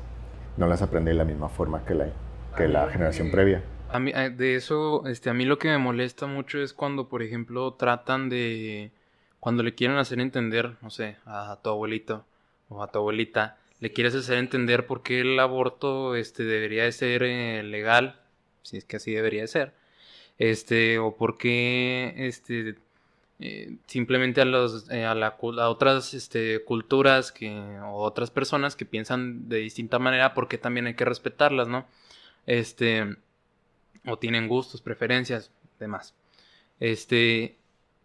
no 0.57 0.67
las 0.67 0.81
aprende 0.83 1.11
de 1.11 1.17
la 1.17 1.25
misma 1.25 1.49
forma 1.49 1.83
que 1.83 1.95
la, 1.95 2.07
que 2.55 2.67
la 2.67 2.87
generación 2.89 3.31
previa. 3.31 3.63
A 3.89 3.99
mí, 3.99 4.11
eh, 4.13 4.29
de 4.29 4.55
eso, 4.55 5.07
este, 5.07 5.29
a 5.29 5.33
mí 5.33 5.45
lo 5.45 5.57
que 5.57 5.69
me 5.69 5.77
molesta 5.77 6.25
mucho 6.27 6.59
es 6.61 6.73
cuando, 6.73 7.07
por 7.07 7.21
ejemplo, 7.21 7.73
tratan 7.73 8.29
de, 8.29 8.91
cuando 9.39 9.63
le 9.63 9.75
quieren 9.75 9.97
hacer 9.97 10.19
entender, 10.19 10.75
no 10.81 10.89
sé, 10.89 11.17
a 11.25 11.59
tu 11.63 11.69
abuelito 11.69 12.25
o 12.69 12.81
a 12.83 12.91
tu 12.91 12.99
abuelita, 12.99 13.57
le 13.79 13.91
quieres 13.91 14.15
hacer 14.15 14.37
entender 14.37 14.87
por 14.87 15.03
qué 15.03 15.21
el 15.21 15.39
aborto, 15.39 16.15
este, 16.15 16.43
debería 16.43 16.83
de 16.83 16.91
ser 16.91 17.23
eh, 17.23 17.63
legal, 17.63 18.19
si 18.63 18.77
es 18.77 18.85
que 18.85 18.97
así 18.97 19.11
debería 19.11 19.41
de 19.41 19.47
ser, 19.47 19.73
este, 20.39 20.99
o 20.99 21.15
por 21.15 21.37
qué, 21.37 22.13
este, 22.17 22.75
eh, 23.39 23.75
simplemente 23.85 24.41
a, 24.41 24.45
los, 24.45 24.89
a, 24.89 25.13
la, 25.13 25.27
a 25.27 25.69
otras 25.69 26.13
este, 26.13 26.63
culturas 26.63 27.31
que, 27.31 27.51
o 27.81 27.97
otras 27.97 28.31
personas 28.31 28.75
que 28.75 28.85
piensan 28.85 29.49
de 29.49 29.57
distinta 29.57 29.99
manera, 29.99 30.33
porque 30.33 30.57
también 30.57 30.87
hay 30.87 30.95
que 30.95 31.05
respetarlas, 31.05 31.67
¿no? 31.67 31.85
Este, 32.47 33.15
o 34.05 34.17
tienen 34.17 34.47
gustos, 34.47 34.81
preferencias, 34.81 35.51
demás. 35.79 36.13
Este, 36.79 37.57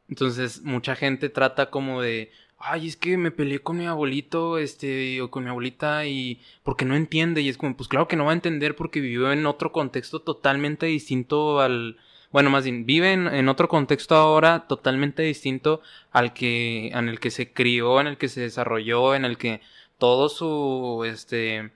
entonces 0.08 0.62
mucha 0.62 0.96
gente 0.96 1.28
trata 1.28 1.70
como 1.70 2.02
de, 2.02 2.30
ay, 2.58 2.88
es 2.88 2.96
que 2.96 3.16
me 3.16 3.30
peleé 3.30 3.60
con 3.60 3.78
mi 3.78 3.86
abuelito, 3.86 4.58
este, 4.58 5.20
o 5.22 5.30
con 5.30 5.44
mi 5.44 5.50
abuelita 5.50 6.06
y 6.06 6.40
porque 6.62 6.84
no 6.84 6.94
entiende 6.96 7.40
y 7.40 7.48
es 7.48 7.56
como, 7.56 7.76
pues 7.76 7.88
claro 7.88 8.08
que 8.08 8.16
no 8.16 8.24
va 8.24 8.32
a 8.32 8.34
entender 8.34 8.76
porque 8.76 9.00
vivió 9.00 9.32
en 9.32 9.46
otro 9.46 9.72
contexto 9.72 10.20
totalmente 10.20 10.86
distinto 10.86 11.60
al, 11.60 11.96
bueno, 12.32 12.50
más 12.50 12.64
bien, 12.64 12.86
vive 12.86 13.12
en, 13.12 13.48
otro 13.48 13.68
contexto 13.68 14.14
ahora 14.14 14.66
totalmente 14.68 15.22
distinto 15.22 15.80
al 16.12 16.32
que, 16.32 16.88
en 16.88 17.08
el 17.08 17.18
que 17.18 17.30
se 17.30 17.52
crió, 17.52 18.00
en 18.00 18.06
el 18.06 18.18
que 18.18 18.28
se 18.28 18.42
desarrolló, 18.42 19.14
en 19.14 19.24
el 19.24 19.36
que 19.36 19.60
todo 19.98 20.28
su, 20.28 21.04
este, 21.04 21.70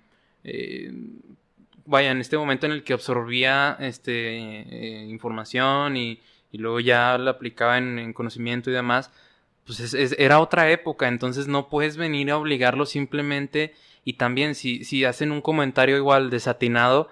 eh, 0.44 0.92
vaya, 1.86 2.10
en 2.10 2.20
este 2.20 2.36
momento 2.36 2.66
en 2.66 2.72
el 2.72 2.84
que 2.84 2.92
absorbía 2.92 3.76
este, 3.80 4.38
eh, 4.38 5.04
información 5.08 5.96
y, 5.96 6.20
luego 6.52 6.78
ya 6.78 7.18
la 7.18 7.32
aplicaba 7.32 7.78
en, 7.78 8.12
conocimiento 8.12 8.70
y 8.70 8.74
demás, 8.74 9.10
pues 9.66 9.92
era 10.18 10.38
otra 10.38 10.70
época, 10.70 11.08
entonces 11.08 11.48
no 11.48 11.68
puedes 11.68 11.96
venir 11.96 12.30
a 12.30 12.36
obligarlo 12.36 12.86
simplemente 12.86 13.74
y 14.04 14.12
también 14.14 14.54
si, 14.54 14.84
si 14.84 15.04
hacen 15.04 15.32
un 15.32 15.40
comentario 15.40 15.96
igual 15.96 16.30
desatinado, 16.30 17.08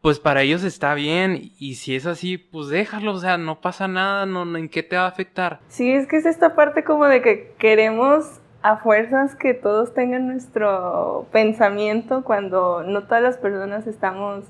pues 0.00 0.18
para 0.18 0.42
ellos 0.42 0.64
está 0.64 0.94
bien 0.94 1.52
y 1.58 1.74
si 1.74 1.94
es 1.94 2.06
así, 2.06 2.38
pues 2.38 2.68
déjalo, 2.68 3.12
o 3.12 3.18
sea, 3.20 3.36
no 3.36 3.60
pasa 3.60 3.86
nada, 3.86 4.26
no, 4.26 4.56
¿en 4.56 4.68
qué 4.68 4.82
te 4.82 4.96
va 4.96 5.04
a 5.04 5.08
afectar? 5.08 5.60
Sí, 5.68 5.92
es 5.92 6.06
que 6.06 6.16
es 6.16 6.26
esta 6.26 6.54
parte 6.54 6.84
como 6.84 7.06
de 7.06 7.20
que 7.22 7.54
queremos 7.58 8.39
a 8.62 8.76
fuerzas 8.76 9.34
que 9.34 9.54
todos 9.54 9.94
tengan 9.94 10.26
nuestro 10.26 11.26
pensamiento 11.32 12.22
cuando 12.24 12.82
no 12.82 13.04
todas 13.04 13.22
las 13.22 13.38
personas 13.38 13.86
estamos 13.86 14.44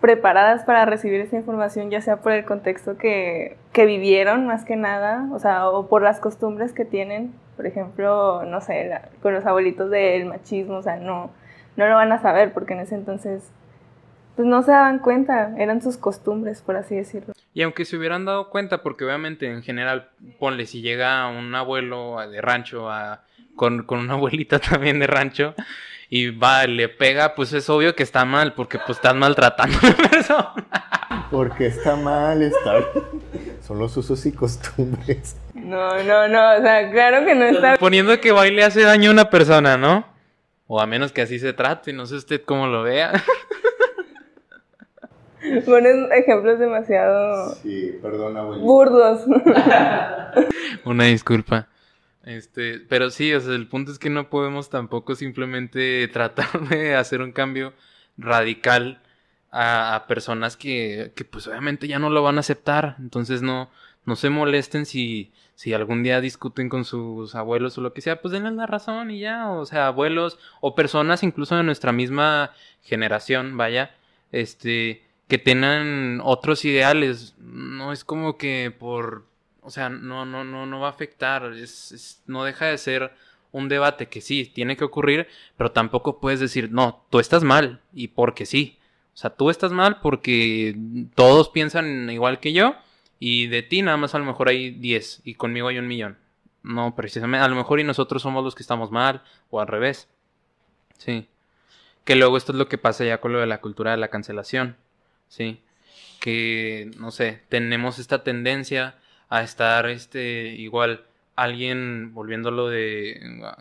preparadas 0.00 0.64
para 0.64 0.86
recibir 0.86 1.20
esa 1.20 1.36
información, 1.36 1.90
ya 1.90 2.00
sea 2.00 2.18
por 2.18 2.32
el 2.32 2.44
contexto 2.44 2.96
que, 2.96 3.56
que 3.72 3.84
vivieron 3.84 4.46
más 4.46 4.64
que 4.64 4.76
nada, 4.76 5.28
o 5.32 5.38
sea, 5.38 5.68
o 5.68 5.88
por 5.88 6.02
las 6.02 6.20
costumbres 6.20 6.72
que 6.72 6.84
tienen, 6.84 7.34
por 7.56 7.66
ejemplo, 7.66 8.44
no 8.46 8.60
sé, 8.60 8.98
con 9.20 9.34
los 9.34 9.44
abuelitos 9.44 9.90
del 9.90 10.24
machismo, 10.24 10.76
o 10.76 10.82
sea, 10.82 10.96
no, 10.96 11.30
no 11.76 11.86
lo 11.86 11.94
van 11.94 12.12
a 12.12 12.22
saber 12.22 12.52
porque 12.52 12.72
en 12.72 12.80
ese 12.80 12.94
entonces 12.94 13.50
pues 14.36 14.48
no 14.48 14.62
se 14.62 14.70
daban 14.70 15.00
cuenta, 15.00 15.54
eran 15.58 15.82
sus 15.82 15.98
costumbres, 15.98 16.62
por 16.62 16.76
así 16.76 16.96
decirlo. 16.96 17.34
Y 17.52 17.60
aunque 17.60 17.84
se 17.84 17.98
hubieran 17.98 18.24
dado 18.24 18.48
cuenta, 18.48 18.82
porque 18.82 19.04
obviamente 19.04 19.52
en 19.52 19.62
general, 19.62 20.08
ponle, 20.38 20.64
si 20.64 20.80
llega 20.80 21.28
un 21.28 21.54
abuelo 21.54 22.16
de 22.26 22.40
rancho 22.40 22.88
a 22.90 23.22
con, 23.60 23.84
una 23.90 24.14
abuelita 24.14 24.58
también 24.70 24.98
de 25.00 25.06
rancho 25.06 25.54
y 26.08 26.30
va, 26.30 26.66
le 26.66 26.88
pega, 26.88 27.34
pues 27.34 27.52
es 27.52 27.68
obvio 27.68 27.94
que 27.94 28.02
está 28.02 28.24
mal, 28.24 28.54
porque 28.54 28.78
pues 28.78 28.98
estás 28.98 29.14
maltratando 29.14 29.78
a 29.82 29.90
la 29.90 30.08
persona. 30.10 31.28
Porque 31.30 31.66
está 31.66 31.94
mal, 31.94 32.42
está... 32.42 32.80
Son 33.66 33.78
los 33.78 33.96
usos 33.96 34.26
y 34.26 34.32
costumbres. 34.32 35.36
No, 35.54 36.02
no, 36.02 36.26
no, 36.26 36.56
o 36.56 36.60
sea, 36.62 36.90
claro 36.90 37.24
que 37.24 37.36
no 37.36 37.44
está... 37.44 37.76
Poniendo 37.76 38.18
que 38.18 38.32
baile 38.32 38.64
hace 38.64 38.82
daño 38.82 39.10
a 39.10 39.12
una 39.12 39.30
persona, 39.30 39.76
¿no? 39.76 40.04
O 40.66 40.80
a 40.80 40.86
menos 40.86 41.12
que 41.12 41.22
así 41.22 41.38
se 41.38 41.52
trate, 41.52 41.92
no 41.92 42.06
sé 42.06 42.16
usted 42.16 42.42
cómo 42.44 42.66
lo 42.66 42.82
vea. 42.82 43.12
Pones 45.64 45.96
ejemplos 46.12 46.58
demasiado... 46.58 47.54
Sí, 47.56 47.96
perdona, 48.02 48.42
Burdos. 48.42 49.20
Una 50.84 51.04
disculpa. 51.04 51.68
Este, 52.30 52.78
pero 52.78 53.10
sí, 53.10 53.32
o 53.34 53.40
sea, 53.40 53.54
el 53.54 53.66
punto 53.66 53.90
es 53.90 53.98
que 53.98 54.08
no 54.10 54.30
podemos 54.30 54.70
tampoco 54.70 55.14
simplemente 55.16 56.06
tratar 56.12 56.68
de 56.68 56.94
hacer 56.94 57.22
un 57.22 57.32
cambio 57.32 57.74
radical 58.16 59.02
a, 59.50 60.04
personas 60.08 60.56
que, 60.56 61.12
que, 61.16 61.24
pues 61.24 61.46
obviamente 61.48 61.88
ya 61.88 61.98
no 61.98 62.10
lo 62.10 62.22
van 62.22 62.36
a 62.36 62.40
aceptar. 62.40 62.96
Entonces 63.00 63.42
no, 63.42 63.70
no 64.04 64.16
se 64.16 64.30
molesten 64.30 64.86
si, 64.86 65.32
si 65.54 65.72
algún 65.74 66.02
día 66.02 66.20
discuten 66.20 66.68
con 66.68 66.84
sus 66.84 67.34
abuelos 67.34 67.76
o 67.78 67.80
lo 67.80 67.92
que 67.92 68.00
sea, 68.00 68.20
pues 68.22 68.32
denles 68.32 68.54
la 68.54 68.66
razón 68.66 69.10
y 69.10 69.20
ya, 69.20 69.50
o 69.50 69.66
sea, 69.66 69.88
abuelos 69.88 70.38
o 70.60 70.74
personas 70.74 71.22
incluso 71.22 71.56
de 71.56 71.64
nuestra 71.64 71.92
misma 71.92 72.52
generación, 72.82 73.56
vaya, 73.56 73.94
este, 74.32 75.02
que 75.28 75.38
tengan 75.38 76.20
otros 76.22 76.64
ideales. 76.64 77.34
No 77.38 77.92
es 77.92 78.04
como 78.04 78.36
que 78.38 78.72
por 78.78 79.24
o 79.70 79.72
sea, 79.72 79.88
no, 79.88 80.26
no, 80.26 80.42
no, 80.42 80.66
no 80.66 80.80
va 80.80 80.88
a 80.88 80.90
afectar. 80.90 81.44
Es, 81.52 82.24
no 82.26 82.42
deja 82.42 82.66
de 82.66 82.76
ser 82.76 83.12
un 83.52 83.68
debate 83.68 84.08
que 84.08 84.20
sí, 84.20 84.50
tiene 84.52 84.76
que 84.76 84.82
ocurrir, 84.82 85.28
pero 85.56 85.70
tampoco 85.70 86.18
puedes 86.18 86.40
decir, 86.40 86.72
no, 86.72 87.06
tú 87.08 87.20
estás 87.20 87.44
mal, 87.44 87.80
y 87.92 88.08
porque 88.08 88.46
sí. 88.46 88.80
O 89.14 89.16
sea, 89.16 89.30
tú 89.30 89.48
estás 89.48 89.70
mal 89.70 90.00
porque 90.00 90.76
todos 91.14 91.50
piensan 91.50 92.10
igual 92.10 92.40
que 92.40 92.52
yo, 92.52 92.74
y 93.20 93.46
de 93.46 93.62
ti 93.62 93.82
nada 93.82 93.96
más 93.96 94.12
a 94.16 94.18
lo 94.18 94.24
mejor 94.24 94.48
hay 94.48 94.72
10, 94.72 95.20
y 95.22 95.34
conmigo 95.34 95.68
hay 95.68 95.78
un 95.78 95.86
millón. 95.86 96.18
No, 96.64 96.96
precisamente, 96.96 97.44
a 97.44 97.48
lo 97.48 97.54
mejor 97.54 97.78
y 97.78 97.84
nosotros 97.84 98.22
somos 98.22 98.42
los 98.42 98.56
que 98.56 98.64
estamos 98.64 98.90
mal, 98.90 99.22
o 99.50 99.60
al 99.60 99.68
revés. 99.68 100.08
Sí. 100.98 101.28
Que 102.04 102.16
luego 102.16 102.36
esto 102.36 102.50
es 102.50 102.58
lo 102.58 102.68
que 102.68 102.76
pasa 102.76 103.04
ya 103.04 103.20
con 103.20 103.32
lo 103.32 103.38
de 103.38 103.46
la 103.46 103.60
cultura 103.60 103.92
de 103.92 103.98
la 103.98 104.08
cancelación. 104.08 104.76
Sí. 105.28 105.60
Que, 106.18 106.90
no 106.98 107.12
sé, 107.12 107.42
tenemos 107.48 108.00
esta 108.00 108.24
tendencia 108.24 108.96
a 109.30 109.42
estar 109.42 109.88
este 109.88 110.48
igual 110.48 111.04
alguien 111.36 112.12
volviéndolo 112.12 112.68
de 112.68 113.18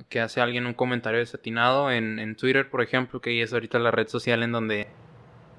que 0.10 0.20
hace 0.20 0.42
alguien 0.42 0.66
un 0.66 0.74
comentario 0.74 1.20
desatinado 1.20 1.92
en, 1.92 2.20
en 2.20 2.36
Twitter, 2.36 2.70
por 2.70 2.82
ejemplo, 2.82 3.22
que 3.22 3.42
es 3.42 3.54
ahorita 3.54 3.80
la 3.80 3.92
red 3.92 4.08
social 4.08 4.44
en 4.44 4.52
donde 4.52 4.88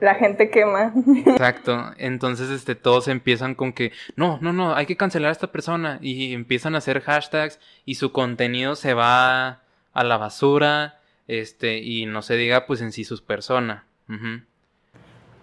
la 0.00 0.14
gente 0.14 0.50
quema. 0.50 0.93
Exacto. 1.26 1.93
Entonces, 1.99 2.50
este, 2.50 2.75
todos 2.75 3.09
empiezan 3.09 3.55
con 3.55 3.73
que, 3.73 3.93
no, 4.17 4.38
no, 4.40 4.52
no, 4.52 4.75
hay 4.75 4.87
que 4.87 4.97
cancelar 4.97 5.29
a 5.29 5.33
esta 5.33 5.52
persona. 5.52 5.99
Y 6.00 6.33
empiezan 6.35 6.75
a 6.75 6.79
hacer 6.79 7.00
hashtags 7.00 7.61
y 7.85 7.97
su 7.97 8.12
contenido 8.12 8.76
se 8.76 8.95
va 8.95 9.61
a 9.93 10.05
la 10.05 10.17
basura. 10.17 10.99
Este, 11.29 11.79
y 11.79 12.07
no 12.07 12.23
se 12.23 12.37
diga, 12.37 12.67
pues, 12.67 12.81
en 12.81 12.93
sí 12.93 13.05
sus 13.05 13.23
personas. 13.23 13.85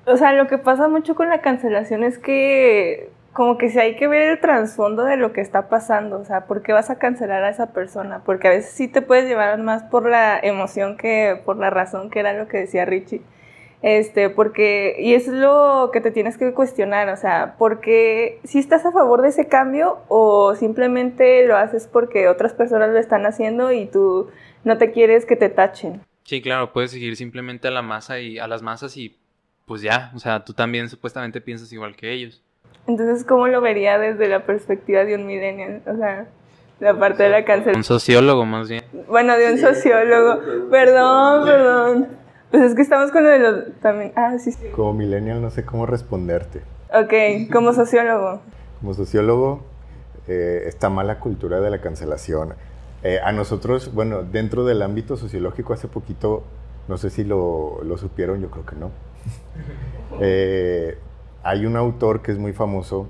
O 0.06 0.18
sea, 0.18 0.34
lo 0.34 0.48
que 0.48 0.58
pasa 0.58 0.88
mucho 0.88 1.16
con 1.16 1.30
la 1.30 1.42
cancelación 1.42 2.04
es 2.04 2.18
que 2.18 3.10
como 3.38 3.60
que 3.60 3.70
si 3.70 3.78
hay 3.78 3.96
que 3.96 4.08
ver 4.08 4.30
el 4.30 4.40
trasfondo 4.40 5.04
de 5.04 5.16
lo 5.16 5.32
que 5.32 5.42
está 5.42 5.70
pasando, 5.70 6.20
o 6.20 6.26
sea, 6.26 6.48
¿por 6.48 6.64
qué 6.64 6.74
vas 6.74 6.90
a 6.90 6.98
cancelar 6.98 7.44
a 7.44 7.52
esa 7.52 7.72
persona? 7.72 8.24
Porque 8.26 8.48
a 8.48 8.50
veces 8.50 8.72
sí 8.72 8.88
te 8.88 9.04
puedes 9.04 9.28
llevar 9.28 9.60
más 9.60 9.84
por 9.84 10.10
la 10.10 10.40
emoción 10.42 10.98
que 10.98 11.40
por 11.46 11.56
la 11.58 11.70
razón, 11.70 12.10
que 12.10 12.20
era 12.20 12.34
lo 12.34 12.48
que 12.48 12.58
decía 12.58 12.84
Richie. 12.86 13.22
Este, 13.84 14.32
porque, 14.32 14.96
y 14.98 15.14
es 15.14 15.28
lo 15.28 15.92
que 15.94 16.02
te 16.02 16.10
tienes 16.10 16.36
que 16.36 16.52
cuestionar, 16.56 17.10
o 17.10 17.16
sea, 17.16 17.58
porque 17.60 18.40
si 18.44 18.58
estás 18.58 18.88
a 18.88 18.92
favor 18.92 19.22
de 19.22 19.30
ese 19.30 19.48
cambio 19.48 20.00
o 20.08 20.56
simplemente 20.56 21.46
lo 21.46 21.58
haces 21.58 21.88
porque 21.88 22.30
otras 22.30 22.54
personas 22.54 22.90
lo 22.90 22.98
están 22.98 23.28
haciendo 23.28 23.72
y 23.72 23.86
tú 23.86 24.32
no 24.64 24.80
te 24.80 24.92
quieres 24.92 25.28
que 25.28 25.36
te 25.36 25.50
tachen. 25.50 26.02
Sí, 26.24 26.42
claro, 26.42 26.74
puedes 26.74 26.90
seguir 26.90 27.16
simplemente 27.16 27.68
a 27.68 27.72
la 27.72 27.84
masa 27.84 28.20
y 28.20 28.40
a 28.40 28.48
las 28.48 28.64
masas 28.64 28.98
y 28.98 29.16
pues 29.68 29.84
ya, 29.84 30.12
o 30.16 30.20
sea, 30.20 30.44
tú 30.44 30.54
también 30.54 30.90
supuestamente 30.90 31.40
piensas 31.40 31.72
igual 31.72 31.96
que 31.96 32.12
ellos. 32.12 32.42
Entonces, 32.88 33.26
¿cómo 33.26 33.48
lo 33.48 33.62
vería 33.62 34.00
desde 34.00 34.30
la 34.30 34.46
perspectiva 34.46 35.04
de 35.04 35.16
un 35.16 35.26
millennial? 35.26 35.82
O 35.86 35.98
sea, 35.98 36.28
la 36.80 36.98
parte 36.98 37.24
de 37.24 37.30
la 37.30 37.44
cancelación. 37.44 37.78
Un 37.78 37.84
sociólogo 37.84 38.46
más 38.46 38.70
bien. 38.70 38.84
Bueno, 39.08 39.38
de 39.38 39.52
un 39.52 39.60
sociólogo. 39.60 40.40
Perdón, 40.72 41.46
perdón. 41.46 42.08
Pues 42.50 42.64
es 42.64 42.76
que 42.76 42.82
estamos 42.82 43.12
con 43.12 43.24
lo 43.24 43.30
de 43.30 43.40
los... 43.40 43.80
También... 43.82 44.14
Ah, 44.16 44.38
sí, 44.40 44.54
sí. 44.54 44.68
Como 44.74 44.94
millennial 44.94 45.42
no 45.42 45.50
sé 45.50 45.66
cómo 45.66 45.86
responderte. 45.86 46.62
Ok, 46.94 47.52
como 47.52 47.74
sociólogo. 47.74 48.40
Como 48.80 48.94
sociólogo, 48.94 49.64
eh, 50.28 50.64
esta 50.66 50.90
mala 50.90 51.20
cultura 51.20 51.60
de 51.60 51.70
la 51.70 51.82
cancelación. 51.82 52.54
Eh, 53.04 53.20
a 53.22 53.34
nosotros, 53.34 53.94
bueno, 53.94 54.24
dentro 54.24 54.64
del 54.64 54.82
ámbito 54.82 55.18
sociológico 55.18 55.74
hace 55.74 55.90
poquito, 55.90 56.44
no 56.88 56.98
sé 56.98 57.10
si 57.10 57.26
lo, 57.26 57.84
lo 57.84 57.98
supieron, 57.98 58.42
yo 58.42 58.50
creo 58.50 58.66
que 58.66 58.76
no. 58.76 58.92
Eh, 60.22 60.98
hay 61.48 61.66
un 61.66 61.78
autor 61.78 62.22
que 62.22 62.34
es 62.34 62.38
muy 62.38 62.52
famoso, 62.52 63.08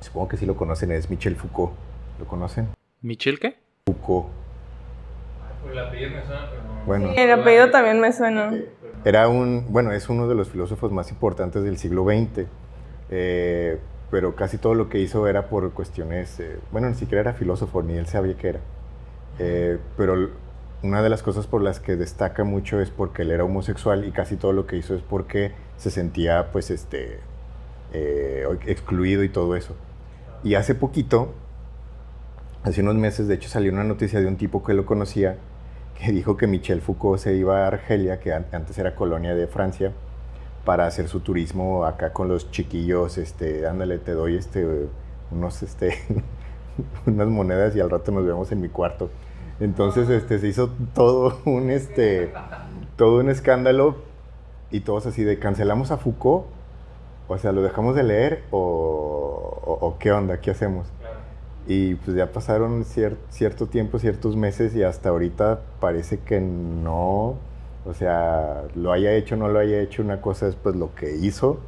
supongo 0.00 0.28
que 0.28 0.36
sí 0.36 0.44
lo 0.44 0.56
conocen, 0.56 0.92
es 0.92 1.08
Michel 1.08 1.36
Foucault. 1.36 1.72
¿Lo 2.18 2.26
conocen? 2.26 2.68
¿Michel 3.00 3.38
qué? 3.40 3.56
Foucault. 3.86 4.26
el 5.72 5.78
apellido 5.78 6.10
me 6.10 6.22
suena, 6.26 6.50
pero 6.50 6.62
Bueno, 6.84 7.08
Sí, 7.08 7.14
el 7.16 7.30
apellido 7.30 7.70
también 7.70 7.98
me 7.98 8.12
suena. 8.12 8.52
era 9.06 9.28
un, 9.28 9.64
bueno, 9.70 9.90
es 9.92 10.10
uno 10.10 10.28
de 10.28 10.34
los 10.34 10.50
filósofos 10.50 10.92
más 10.92 11.10
importantes 11.10 11.64
del 11.64 11.78
siglo 11.78 12.04
XX, 12.04 12.46
eh, 13.08 13.78
pero 14.10 14.36
casi 14.36 14.58
todo 14.58 14.74
lo 14.74 14.90
que 14.90 14.98
hizo 14.98 15.26
era 15.26 15.48
por 15.48 15.72
cuestiones, 15.72 16.38
eh, 16.40 16.58
bueno, 16.70 16.90
ni 16.90 16.94
siquiera 16.94 17.22
era 17.22 17.32
filósofo, 17.32 17.82
ni 17.82 17.94
él 17.94 18.06
sabía 18.06 18.36
qué 18.36 18.48
era. 18.48 18.60
Eh, 19.38 19.78
pero 19.96 20.28
una 20.82 21.02
de 21.02 21.08
las 21.08 21.22
cosas 21.22 21.46
por 21.46 21.62
las 21.62 21.80
que 21.80 21.96
destaca 21.96 22.44
mucho 22.44 22.82
es 22.82 22.90
porque 22.90 23.22
él 23.22 23.30
era 23.30 23.44
homosexual 23.44 24.04
y 24.06 24.10
casi 24.12 24.36
todo 24.36 24.52
lo 24.52 24.66
que 24.66 24.76
hizo 24.76 24.94
es 24.94 25.00
porque 25.00 25.52
se 25.78 25.90
sentía, 25.90 26.52
pues, 26.52 26.70
este, 26.70 27.20
eh, 27.92 28.44
excluido 28.66 29.22
y 29.24 29.28
todo 29.28 29.56
eso. 29.56 29.74
Y 30.42 30.54
hace 30.54 30.74
poquito, 30.74 31.32
hace 32.62 32.82
unos 32.82 32.94
meses, 32.96 33.28
de 33.28 33.34
hecho, 33.34 33.48
salió 33.48 33.72
una 33.72 33.84
noticia 33.84 34.20
de 34.20 34.26
un 34.26 34.36
tipo 34.36 34.62
que 34.62 34.74
lo 34.74 34.86
conocía, 34.86 35.36
que 35.98 36.12
dijo 36.12 36.36
que 36.36 36.46
Michel 36.46 36.80
Foucault 36.80 37.20
se 37.20 37.34
iba 37.34 37.64
a 37.64 37.66
Argelia, 37.68 38.20
que 38.20 38.32
an- 38.32 38.46
antes 38.52 38.78
era 38.78 38.94
colonia 38.94 39.34
de 39.34 39.46
Francia, 39.46 39.92
para 40.64 40.86
hacer 40.86 41.08
su 41.08 41.20
turismo 41.20 41.84
acá 41.84 42.12
con 42.12 42.28
los 42.28 42.50
chiquillos, 42.50 43.18
este, 43.18 43.66
ándale, 43.66 43.98
te 43.98 44.12
doy 44.12 44.36
este, 44.36 44.66
unos, 45.30 45.62
este, 45.62 45.94
unas 47.06 47.28
monedas 47.28 47.74
y 47.76 47.80
al 47.80 47.90
rato 47.90 48.12
nos 48.12 48.24
vemos 48.26 48.52
en 48.52 48.60
mi 48.60 48.68
cuarto. 48.68 49.10
Entonces, 49.58 50.08
este, 50.08 50.38
se 50.38 50.48
hizo 50.48 50.70
todo 50.94 51.38
un, 51.44 51.70
este, 51.70 52.32
todo 52.96 53.20
un 53.20 53.28
escándalo 53.30 53.96
y 54.70 54.80
todos 54.80 55.06
así 55.06 55.22
de, 55.24 55.38
¿cancelamos 55.38 55.90
a 55.90 55.96
Foucault? 55.98 56.46
O 57.32 57.38
sea, 57.38 57.52
¿lo 57.52 57.62
dejamos 57.62 57.94
de 57.94 58.02
leer 58.02 58.42
o, 58.50 58.58
o- 59.64 59.86
o 59.86 59.98
qué 59.98 60.10
onda? 60.10 60.40
¿Qué 60.40 60.50
hacemos? 60.50 60.88
Y 61.66 61.94
pues 61.94 62.16
ya 62.16 62.32
pasaron 62.32 62.82
cier- 62.84 63.16
cierto 63.28 63.66
tiempo, 63.68 64.00
ciertos 64.00 64.36
meses 64.36 64.74
y 64.74 64.82
hasta 64.82 65.10
ahorita 65.10 65.60
parece 65.78 66.18
que 66.18 66.40
no, 66.40 67.36
o 67.86 67.94
sea, 67.94 68.64
lo 68.74 68.90
haya 68.90 69.12
hecho 69.12 69.36
o 69.36 69.38
no 69.38 69.48
lo 69.48 69.60
haya 69.60 69.80
hecho, 69.80 70.02
una 70.02 70.20
cosa 70.20 70.48
es 70.48 70.56
pues 70.56 70.74
lo 70.74 70.92
que 70.96 71.14
hizo 71.16 71.58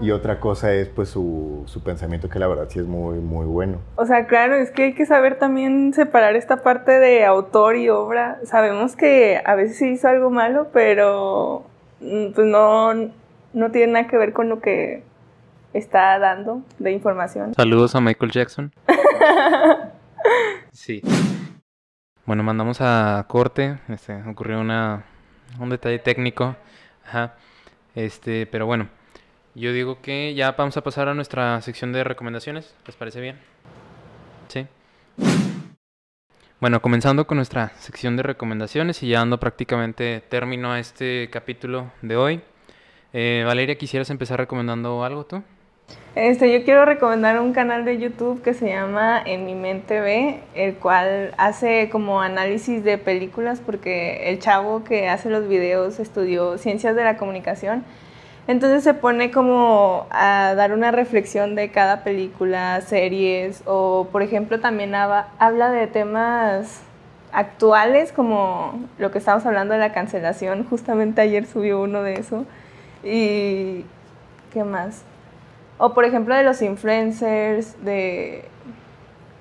y 0.00 0.10
otra 0.10 0.40
cosa 0.40 0.72
es 0.74 0.88
pues 0.88 1.08
su, 1.08 1.62
su 1.66 1.82
pensamiento 1.84 2.28
que 2.28 2.38
la 2.40 2.48
verdad 2.48 2.66
sí 2.68 2.80
es 2.80 2.86
muy, 2.86 3.18
muy 3.20 3.46
bueno. 3.46 3.78
O 3.94 4.06
sea, 4.06 4.26
claro, 4.26 4.56
es 4.56 4.70
que 4.72 4.84
hay 4.84 4.94
que 4.94 5.06
saber 5.06 5.38
también 5.38 5.94
separar 5.94 6.34
esta 6.34 6.56
parte 6.64 6.98
de 6.98 7.24
autor 7.24 7.76
y 7.76 7.88
obra. 7.90 8.40
Sabemos 8.44 8.96
que 8.96 9.40
a 9.44 9.54
veces 9.54 9.76
sí 9.78 9.90
hizo 9.92 10.08
algo 10.08 10.30
malo, 10.30 10.66
pero 10.72 11.62
mm, 12.00 12.32
pues 12.34 12.46
no, 12.46 12.92
no 13.52 13.70
tiene 13.70 13.92
nada 13.92 14.08
que 14.08 14.16
ver 14.16 14.32
con 14.32 14.48
lo 14.48 14.60
que 14.60 15.02
está 15.72 16.18
dando 16.18 16.62
de 16.78 16.92
información. 16.92 17.54
Saludos 17.54 17.94
a 17.94 18.00
Michael 18.00 18.32
Jackson. 18.32 18.72
Sí. 20.72 21.02
Bueno, 22.26 22.42
mandamos 22.42 22.80
a 22.80 23.24
corte. 23.28 23.78
Este, 23.88 24.14
ocurrió 24.28 24.60
una, 24.60 25.04
un 25.58 25.70
detalle 25.70 25.98
técnico. 25.98 26.54
Ajá. 27.06 27.34
Este, 27.94 28.46
pero 28.46 28.66
bueno. 28.66 28.88
Yo 29.54 29.72
digo 29.72 30.02
que 30.02 30.34
ya 30.34 30.52
vamos 30.52 30.76
a 30.76 30.82
pasar 30.82 31.08
a 31.08 31.14
nuestra 31.14 31.60
sección 31.62 31.92
de 31.92 32.04
recomendaciones. 32.04 32.74
¿Les 32.86 32.94
parece 32.94 33.22
bien? 33.22 33.38
Sí. 34.48 34.66
Bueno, 36.60 36.82
comenzando 36.82 37.26
con 37.26 37.36
nuestra 37.36 37.70
sección 37.78 38.18
de 38.18 38.22
recomendaciones 38.22 39.02
y 39.02 39.08
ya 39.08 39.20
dando 39.20 39.40
prácticamente 39.40 40.22
término 40.28 40.72
a 40.72 40.78
este 40.78 41.30
capítulo 41.32 41.90
de 42.02 42.16
hoy. 42.16 42.42
Eh, 43.12 43.44
Valeria, 43.46 43.76
¿quisieras 43.76 44.10
empezar 44.10 44.38
recomendando 44.38 45.04
algo 45.04 45.24
tú? 45.24 45.42
Este, 46.14 46.50
yo 46.50 46.64
quiero 46.64 46.86
recomendar 46.86 47.38
un 47.40 47.52
canal 47.52 47.84
de 47.84 47.98
YouTube 47.98 48.40
que 48.42 48.54
se 48.54 48.68
llama 48.68 49.22
En 49.24 49.44
mi 49.44 49.54
mente 49.54 50.00
ve, 50.00 50.40
el 50.54 50.74
cual 50.76 51.34
hace 51.36 51.90
como 51.90 52.22
análisis 52.22 52.82
de 52.82 52.96
películas 52.96 53.60
porque 53.64 54.30
el 54.30 54.38
chavo 54.38 54.82
que 54.82 55.08
hace 55.08 55.28
los 55.28 55.46
videos 55.46 56.00
estudió 56.00 56.56
ciencias 56.56 56.96
de 56.96 57.04
la 57.04 57.18
comunicación. 57.18 57.84
Entonces 58.48 58.82
se 58.82 58.94
pone 58.94 59.30
como 59.30 60.06
a 60.10 60.54
dar 60.56 60.72
una 60.72 60.90
reflexión 60.90 61.54
de 61.54 61.70
cada 61.70 62.02
película, 62.04 62.80
series 62.80 63.62
o 63.66 64.08
por 64.10 64.22
ejemplo 64.22 64.60
también 64.60 64.94
habla 64.94 65.70
de 65.70 65.86
temas 65.86 66.80
actuales 67.32 68.12
como 68.12 68.80
lo 68.98 69.10
que 69.10 69.18
estamos 69.18 69.44
hablando 69.44 69.74
de 69.74 69.80
la 69.80 69.92
cancelación. 69.92 70.64
Justamente 70.64 71.20
ayer 71.20 71.44
subió 71.44 71.82
uno 71.82 72.02
de 72.02 72.14
eso. 72.14 72.46
Y 73.06 73.84
¿qué 74.52 74.64
más? 74.64 75.02
O 75.78 75.94
por 75.94 76.04
ejemplo 76.04 76.34
de 76.34 76.42
los 76.42 76.60
influencers, 76.62 77.82
de 77.84 78.44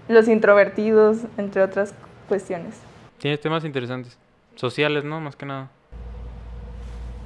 los 0.07 0.27
introvertidos, 0.27 1.17
entre 1.37 1.61
otras 1.63 1.93
cuestiones. 2.27 2.75
Tiene 3.17 3.37
temas 3.37 3.63
interesantes. 3.65 4.17
Sociales, 4.55 5.03
¿no? 5.03 5.19
Más 5.19 5.35
que 5.35 5.45
nada. 5.45 5.69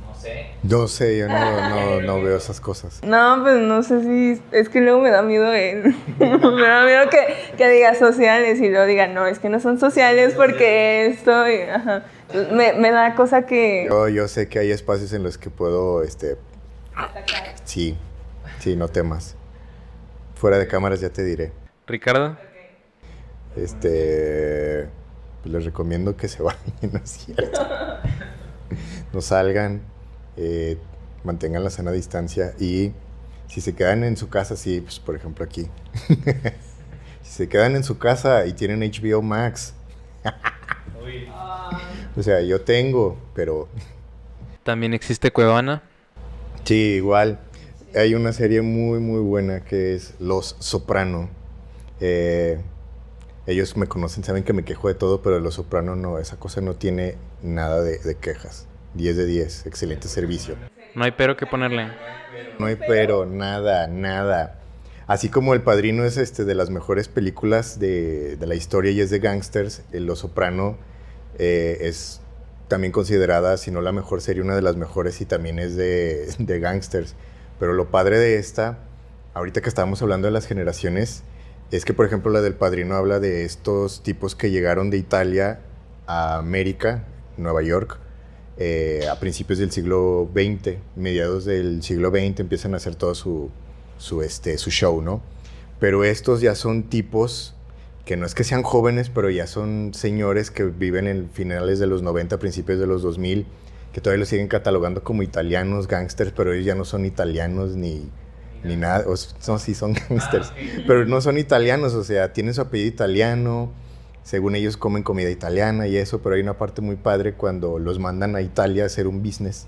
No 0.08 0.16
sé. 0.16 0.48
No 0.64 0.88
sé, 0.88 1.18
yo 1.18 1.28
no, 1.28 1.70
no, 1.70 2.02
no 2.02 2.22
veo 2.22 2.38
esas 2.38 2.60
cosas. 2.62 3.02
No, 3.06 3.40
pues 3.42 3.58
no 3.60 3.84
sé 3.84 4.02
si... 4.04 4.42
Es 4.52 4.70
que 4.70 4.82
luego 4.82 5.02
me 5.02 5.10
da 5.10 5.22
miedo 5.22 5.52
él. 5.54 5.96
me 6.20 6.68
da 6.68 6.86
miedo 6.86 7.10
que, 7.10 7.56
que 7.58 7.70
diga 7.70 7.96
sociales 7.96 8.60
y 8.62 8.70
luego 8.70 8.86
diga, 8.86 9.08
no, 9.08 9.26
es 9.28 9.40
que 9.40 9.50
no 9.50 9.60
son 9.60 9.80
sociales 9.80 10.34
porque 10.36 11.08
esto... 11.08 11.50
y- 11.50 11.62
ajá. 11.62 12.04
Me, 12.34 12.74
me 12.74 12.92
da 12.92 13.16
cosa 13.16 13.46
que... 13.46 13.88
Yo, 13.90 14.08
yo 14.08 14.28
sé 14.28 14.48
que 14.48 14.60
hay 14.60 14.72
espacios 14.72 15.14
en 15.14 15.24
los 15.24 15.38
que 15.38 15.50
puedo, 15.50 16.04
este... 16.04 16.38
Sí, 17.64 17.98
sí, 18.60 18.76
no 18.76 18.88
temas. 18.88 19.36
Fuera 20.36 20.58
de 20.58 20.68
cámaras 20.68 21.02
ya 21.02 21.10
te 21.10 21.24
diré. 21.24 21.52
Ricardo. 21.88 22.38
Este, 23.56 24.88
pues 25.42 25.54
les 25.54 25.66
recomiendo 25.66 26.16
que 26.16 26.28
se 26.28 26.44
vayan, 26.44 26.62
¿no 26.92 27.00
es 27.00 27.10
cierto? 27.10 27.62
No 29.12 29.22
salgan, 29.22 29.82
eh, 30.38 30.78
mantengan 31.24 31.64
la 31.64 31.70
sana 31.70 31.92
distancia 31.92 32.54
y 32.60 32.94
si 33.48 33.62
se 33.62 33.74
quedan 33.74 34.04
en 34.04 34.16
su 34.18 34.30
casa, 34.30 34.56
sí, 34.56 34.82
pues 34.82 35.00
por 35.00 35.16
ejemplo 35.16 35.44
aquí. 35.44 35.68
si 37.24 37.32
se 37.32 37.50
quedan 37.50 37.76
en 37.76 37.84
su 37.84 37.98
casa 37.98 38.46
y 38.46 38.54
tienen 38.54 38.82
HBO 38.82 39.22
Max, 39.24 39.74
o 42.16 42.24
sea, 42.24 42.42
yo 42.42 42.62
tengo, 42.62 43.18
pero 43.34 43.68
También 44.64 44.94
existe 44.94 45.32
Cuevana. 45.32 45.84
sí, 46.64 46.76
igual. 46.96 47.40
Hay 47.96 48.14
una 48.14 48.34
serie 48.34 48.62
muy, 48.62 49.00
muy 49.00 49.20
buena 49.20 49.62
que 49.66 49.96
es 49.96 50.14
Los 50.20 50.56
Soprano. 50.60 51.30
Eh, 52.00 52.60
ellos 53.48 53.76
me 53.78 53.88
conocen, 53.88 54.24
saben 54.24 54.44
que 54.44 54.54
me 54.54 54.64
quejo 54.64 54.90
de 54.90 54.94
todo, 54.94 55.22
pero 55.24 55.40
Los 55.40 55.56
Soprano 55.56 55.96
no, 55.96 56.20
esa 56.20 56.38
cosa 56.38 56.62
no 56.62 56.76
tiene 56.76 57.16
nada 57.42 57.82
de, 57.82 57.98
de 57.98 58.16
quejas. 58.16 58.68
10 58.94 59.18
de 59.18 59.26
10, 59.26 59.66
excelente 59.66 60.08
servicio. 60.08 60.56
No 60.94 61.04
hay 61.04 61.12
pero 61.12 61.36
que 61.36 61.46
ponerle. 61.48 61.88
No 62.60 62.68
hay 62.68 62.76
pero, 62.76 63.26
nada, 63.26 63.88
nada. 63.88 64.60
Así 65.08 65.30
como 65.30 65.56
El 65.56 65.62
Padrino 65.62 66.04
es 66.06 66.18
este, 66.18 66.46
de 66.46 66.54
las 66.54 66.70
mejores 66.70 67.08
películas 67.08 67.80
de, 67.80 68.36
de 68.38 68.46
la 68.48 68.54
historia 68.54 68.92
y 68.92 69.02
es 69.02 69.10
de 69.10 69.18
gangsters, 69.20 69.82
eh, 69.92 70.00
Los 70.00 70.20
Soprano 70.20 70.78
eh, 71.38 71.78
es 71.82 72.22
también 72.68 72.92
considerada, 72.92 73.58
si 73.58 73.72
no 73.72 73.82
la 73.82 73.92
mejor 73.92 74.22
serie, 74.22 74.42
una 74.42 74.56
de 74.56 74.62
las 74.62 74.76
mejores 74.76 75.22
y 75.22 75.26
también 75.26 75.60
es 75.60 75.76
de, 75.76 76.34
de 76.40 76.60
gangsters. 76.60 77.16
Pero 77.60 77.74
lo 77.74 77.92
padre 77.92 78.18
de 78.18 78.38
esta, 78.38 78.80
ahorita 79.34 79.62
que 79.62 79.70
estábamos 79.70 80.02
hablando 80.02 80.28
de 80.28 80.32
las 80.32 80.46
generaciones, 80.46 81.24
es 81.72 81.86
que, 81.86 81.94
por 81.94 82.06
ejemplo, 82.06 82.32
la 82.32 82.42
del 82.42 82.56
Padrino 82.56 82.96
habla 82.96 83.20
de 83.20 83.46
estos 83.46 84.02
tipos 84.02 84.36
que 84.36 84.50
llegaron 84.50 84.90
de 84.90 84.98
Italia 84.98 85.60
a 86.08 86.38
América, 86.38 87.06
Nueva 87.38 87.62
York, 87.62 88.00
eh, 88.58 89.08
a 89.10 89.20
principios 89.20 89.60
del 89.60 89.72
siglo 89.72 90.30
XX, 90.34 90.78
mediados 90.96 91.46
del 91.46 91.84
siglo 91.84 92.10
XX, 92.10 92.40
empiezan 92.40 92.74
a 92.74 92.78
hacer 92.78 92.96
todo 92.96 93.14
su, 93.14 93.52
su, 93.98 94.22
este, 94.24 94.58
su 94.58 94.72
show, 94.72 95.02
¿no? 95.02 95.22
Pero 95.80 96.04
estos 96.04 96.42
ya 96.42 96.56
son 96.56 96.84
tipos 96.84 97.56
que 98.10 98.18
no 98.18 98.26
es 98.26 98.34
que 98.34 98.44
sean 98.44 98.64
jóvenes, 98.64 99.12
pero 99.12 99.30
ya 99.30 99.46
son 99.46 99.94
señores 99.94 100.50
que 100.50 100.64
viven 100.64 101.06
en 101.06 101.30
finales 101.30 101.78
de 101.78 101.86
los 101.86 102.02
90, 102.02 102.40
principios 102.40 102.80
de 102.80 102.88
los 102.88 103.04
2000, 103.04 103.46
que 103.94 104.02
todavía 104.02 104.22
los 104.22 104.30
siguen 104.30 104.48
catalogando 104.48 105.04
como 105.04 105.22
italianos, 105.22 105.88
gángsters, 105.88 106.32
pero 106.32 106.52
ellos 106.52 106.66
ya 106.66 106.74
no 106.74 106.86
son 106.86 107.06
italianos 107.06 107.76
ni, 107.76 108.10
ni 108.64 108.78
nada. 108.78 109.06
O, 109.06 109.14
no, 109.48 109.60
sí 109.60 109.76
son 109.76 109.94
gangsters. 110.10 110.52
Pero 110.88 111.06
no 111.06 111.22
son 111.22 111.38
italianos, 111.38 111.94
o 111.94 112.04
sea, 112.04 112.34
tienen 112.34 112.56
su 112.56 112.62
apellido 112.62 112.90
italiano. 112.90 113.72
Según 114.24 114.56
ellos 114.56 114.76
comen 114.76 115.04
comida 115.04 115.30
italiana 115.30 115.86
y 115.86 115.96
eso, 115.96 116.24
pero 116.24 116.34
hay 116.34 116.42
una 116.42 116.58
parte 116.58 116.82
muy 116.82 116.96
padre 116.96 117.36
cuando 117.36 117.78
los 117.78 118.00
mandan 118.00 118.36
a 118.36 118.42
Italia 118.42 118.86
a 118.86 118.86
hacer 118.88 119.06
un 119.06 119.22
business 119.22 119.68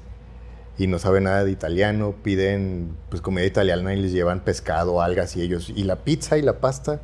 y 0.80 0.88
no 0.88 0.98
saben 0.98 1.26
nada 1.26 1.44
de 1.44 1.52
italiano, 1.52 2.16
piden 2.24 2.98
pues 3.10 3.22
comida 3.22 3.46
italiana 3.46 3.94
y 3.94 4.02
les 4.02 4.14
llevan 4.14 4.44
pescado, 4.44 5.00
algas 5.00 5.36
y 5.36 5.44
ellos, 5.44 5.70
y 5.70 5.84
la 5.84 5.98
pizza 5.98 6.40
y 6.40 6.42
la 6.42 6.60
pasta. 6.60 7.02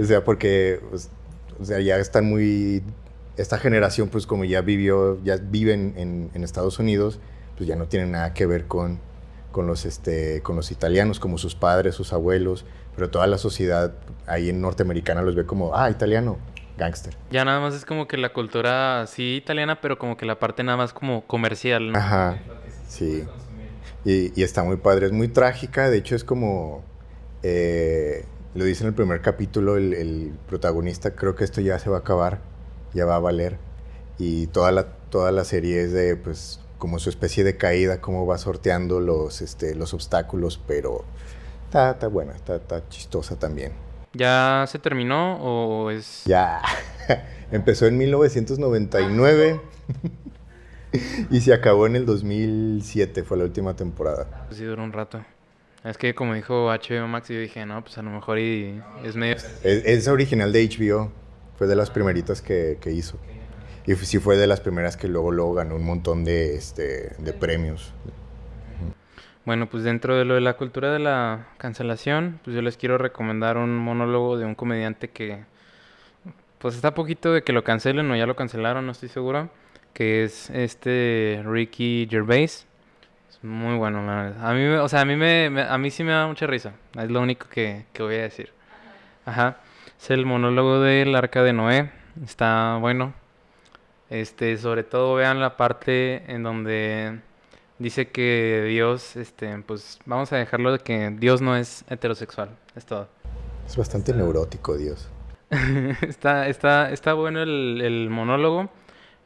O 0.00 0.04
sea, 0.04 0.24
porque 0.24 0.80
pues, 0.90 1.10
o 1.60 1.64
sea, 1.64 1.80
ya 1.80 1.96
están 1.96 2.26
muy, 2.26 2.82
esta 3.36 3.58
generación 3.58 4.08
pues 4.08 4.26
como 4.26 4.44
ya 4.44 4.60
vivió, 4.60 5.22
ya 5.24 5.36
viven 5.36 5.94
en, 5.96 6.30
en 6.34 6.44
Estados 6.44 6.78
Unidos, 6.78 7.20
pues 7.56 7.68
ya 7.68 7.76
no 7.76 7.86
tienen 7.86 8.12
nada 8.12 8.34
que 8.34 8.46
ver 8.46 8.66
con, 8.66 9.00
con, 9.52 9.66
los, 9.66 9.84
este, 9.84 10.42
con 10.42 10.56
los 10.56 10.70
italianos, 10.70 11.20
como 11.20 11.38
sus 11.38 11.54
padres, 11.54 11.94
sus 11.94 12.12
abuelos, 12.12 12.64
pero 12.96 13.10
toda 13.10 13.26
la 13.26 13.38
sociedad 13.38 13.94
ahí 14.26 14.50
en 14.50 14.60
norteamericana 14.60 15.22
los 15.22 15.34
ve 15.34 15.46
como, 15.46 15.76
ah, 15.76 15.90
italiano, 15.90 16.38
gángster. 16.76 17.16
Ya 17.30 17.44
nada 17.44 17.60
más 17.60 17.74
es 17.74 17.84
como 17.84 18.08
que 18.08 18.16
la 18.16 18.32
cultura 18.32 19.06
sí 19.06 19.36
italiana, 19.36 19.80
pero 19.80 19.98
como 19.98 20.16
que 20.16 20.26
la 20.26 20.38
parte 20.38 20.64
nada 20.64 20.76
más 20.76 20.92
como 20.92 21.26
comercial, 21.26 21.92
¿no? 21.92 21.98
Ajá, 21.98 22.38
sí. 22.88 23.24
Y, 24.04 24.38
y 24.38 24.42
está 24.42 24.62
muy 24.64 24.76
padre, 24.76 25.06
es 25.06 25.12
muy 25.12 25.28
trágica, 25.28 25.88
de 25.88 25.98
hecho 25.98 26.16
es 26.16 26.24
como, 26.24 26.84
eh, 27.42 28.24
lo 28.54 28.64
dice 28.64 28.84
en 28.84 28.88
el 28.88 28.94
primer 28.94 29.20
capítulo 29.20 29.76
el, 29.76 29.94
el, 29.94 30.32
protagonista, 30.48 31.14
creo 31.14 31.34
que 31.34 31.44
esto 31.44 31.60
ya 31.60 31.78
se 31.78 31.90
va 31.90 31.98
a 31.98 32.00
acabar, 32.00 32.40
ya 32.92 33.04
va 33.04 33.16
a 33.16 33.20
valer. 33.20 33.58
Y 34.18 34.46
toda 34.48 34.70
la, 34.70 34.86
toda 35.10 35.32
la 35.32 35.44
serie 35.44 35.82
es 35.82 35.92
de, 35.92 36.16
pues, 36.16 36.60
como 36.78 36.98
su 36.98 37.10
especie 37.10 37.42
de 37.42 37.56
caída, 37.56 38.00
cómo 38.00 38.26
va 38.26 38.38
sorteando 38.38 39.00
los, 39.00 39.42
este, 39.42 39.74
los 39.74 39.92
obstáculos, 39.92 40.60
pero 40.66 41.04
está, 41.64 41.92
está 41.92 42.06
buena, 42.06 42.32
está, 42.34 42.56
está 42.56 42.88
chistosa 42.88 43.38
también. 43.38 43.72
¿Ya 44.12 44.64
se 44.68 44.78
terminó 44.78 45.38
o 45.42 45.90
es...? 45.90 46.22
Ya, 46.24 46.62
empezó 47.50 47.86
en 47.86 47.98
1999 47.98 49.60
y 51.30 51.40
se 51.40 51.52
acabó 51.52 51.86
en 51.86 51.96
el 51.96 52.06
2007, 52.06 53.24
fue 53.24 53.38
la 53.38 53.44
última 53.44 53.74
temporada. 53.74 54.44
Pues 54.46 54.58
sí, 54.58 54.64
duró 54.64 54.84
un 54.84 54.92
rato. 54.92 55.24
Es 55.84 55.98
que 55.98 56.14
como 56.14 56.34
dijo 56.34 56.70
HBO 56.72 57.06
Max, 57.06 57.28
yo 57.28 57.38
dije, 57.38 57.66
no, 57.66 57.82
pues 57.82 57.98
a 57.98 58.02
lo 58.02 58.10
mejor 58.10 58.38
y 58.38 58.82
es 59.04 59.16
medio... 59.16 59.34
Es, 59.34 59.62
es 59.62 60.08
original 60.08 60.50
de 60.50 60.66
HBO, 60.66 61.12
fue 61.58 61.66
de 61.66 61.76
las 61.76 61.90
primeritas 61.90 62.40
que, 62.40 62.78
que 62.80 62.90
hizo. 62.90 63.18
Y 63.86 63.94
sí 63.96 64.18
fue 64.18 64.38
de 64.38 64.46
las 64.46 64.60
primeras 64.60 64.96
que 64.96 65.08
luego, 65.08 65.30
luego 65.30 65.52
ganó 65.52 65.76
un 65.76 65.84
montón 65.84 66.24
de, 66.24 66.54
este, 66.54 67.10
de 67.18 67.32
premios. 67.34 67.92
Bueno, 69.44 69.68
pues 69.68 69.84
dentro 69.84 70.16
de 70.16 70.24
lo 70.24 70.34
de 70.34 70.40
la 70.40 70.56
cultura 70.56 70.90
de 70.90 71.00
la 71.00 71.48
cancelación, 71.58 72.40
pues 72.42 72.56
yo 72.56 72.62
les 72.62 72.78
quiero 72.78 72.96
recomendar 72.96 73.58
un 73.58 73.76
monólogo 73.76 74.38
de 74.38 74.46
un 74.46 74.54
comediante 74.54 75.10
que, 75.10 75.44
pues 76.58 76.76
está 76.76 76.94
poquito 76.94 77.30
de 77.30 77.42
que 77.42 77.52
lo 77.52 77.62
cancelen 77.62 78.10
o 78.10 78.16
ya 78.16 78.24
lo 78.24 78.36
cancelaron, 78.36 78.86
no 78.86 78.92
estoy 78.92 79.10
seguro, 79.10 79.50
que 79.92 80.24
es 80.24 80.48
este 80.48 81.42
Ricky 81.44 82.08
Gervais. 82.10 82.66
Muy 83.44 83.76
bueno, 83.76 83.98
A 84.40 84.54
mí, 84.54 84.64
o 84.68 84.88
sea, 84.88 85.02
a 85.02 85.04
mí, 85.04 85.16
me, 85.16 85.50
me, 85.50 85.60
a 85.64 85.76
mí 85.76 85.90
sí 85.90 86.02
me 86.02 86.12
da 86.12 86.26
mucha 86.26 86.46
risa, 86.46 86.72
es 86.98 87.10
lo 87.10 87.20
único 87.20 87.46
que, 87.46 87.84
que 87.92 88.02
voy 88.02 88.14
a 88.14 88.22
decir. 88.22 88.50
Ajá, 89.26 89.58
es 90.00 90.10
el 90.10 90.24
monólogo 90.24 90.80
del 90.80 91.14
Arca 91.14 91.42
de 91.42 91.52
Noé, 91.52 91.90
está 92.24 92.78
bueno. 92.80 93.12
Este, 94.08 94.56
sobre 94.56 94.82
todo 94.82 95.16
vean 95.16 95.40
la 95.40 95.58
parte 95.58 96.24
en 96.32 96.42
donde 96.42 97.20
dice 97.78 98.08
que 98.08 98.64
Dios, 98.66 99.14
este, 99.16 99.58
pues 99.58 99.98
vamos 100.06 100.32
a 100.32 100.36
dejarlo 100.36 100.72
de 100.72 100.78
que 100.78 101.10
Dios 101.10 101.42
no 101.42 101.54
es 101.54 101.84
heterosexual, 101.90 102.48
es 102.74 102.86
todo. 102.86 103.08
Es 103.66 103.76
bastante 103.76 104.14
neurótico 104.14 104.74
Dios. 104.78 105.10
está, 106.00 106.48
está, 106.48 106.90
está 106.90 107.12
bueno 107.12 107.42
el, 107.42 107.82
el 107.84 108.08
monólogo. 108.08 108.70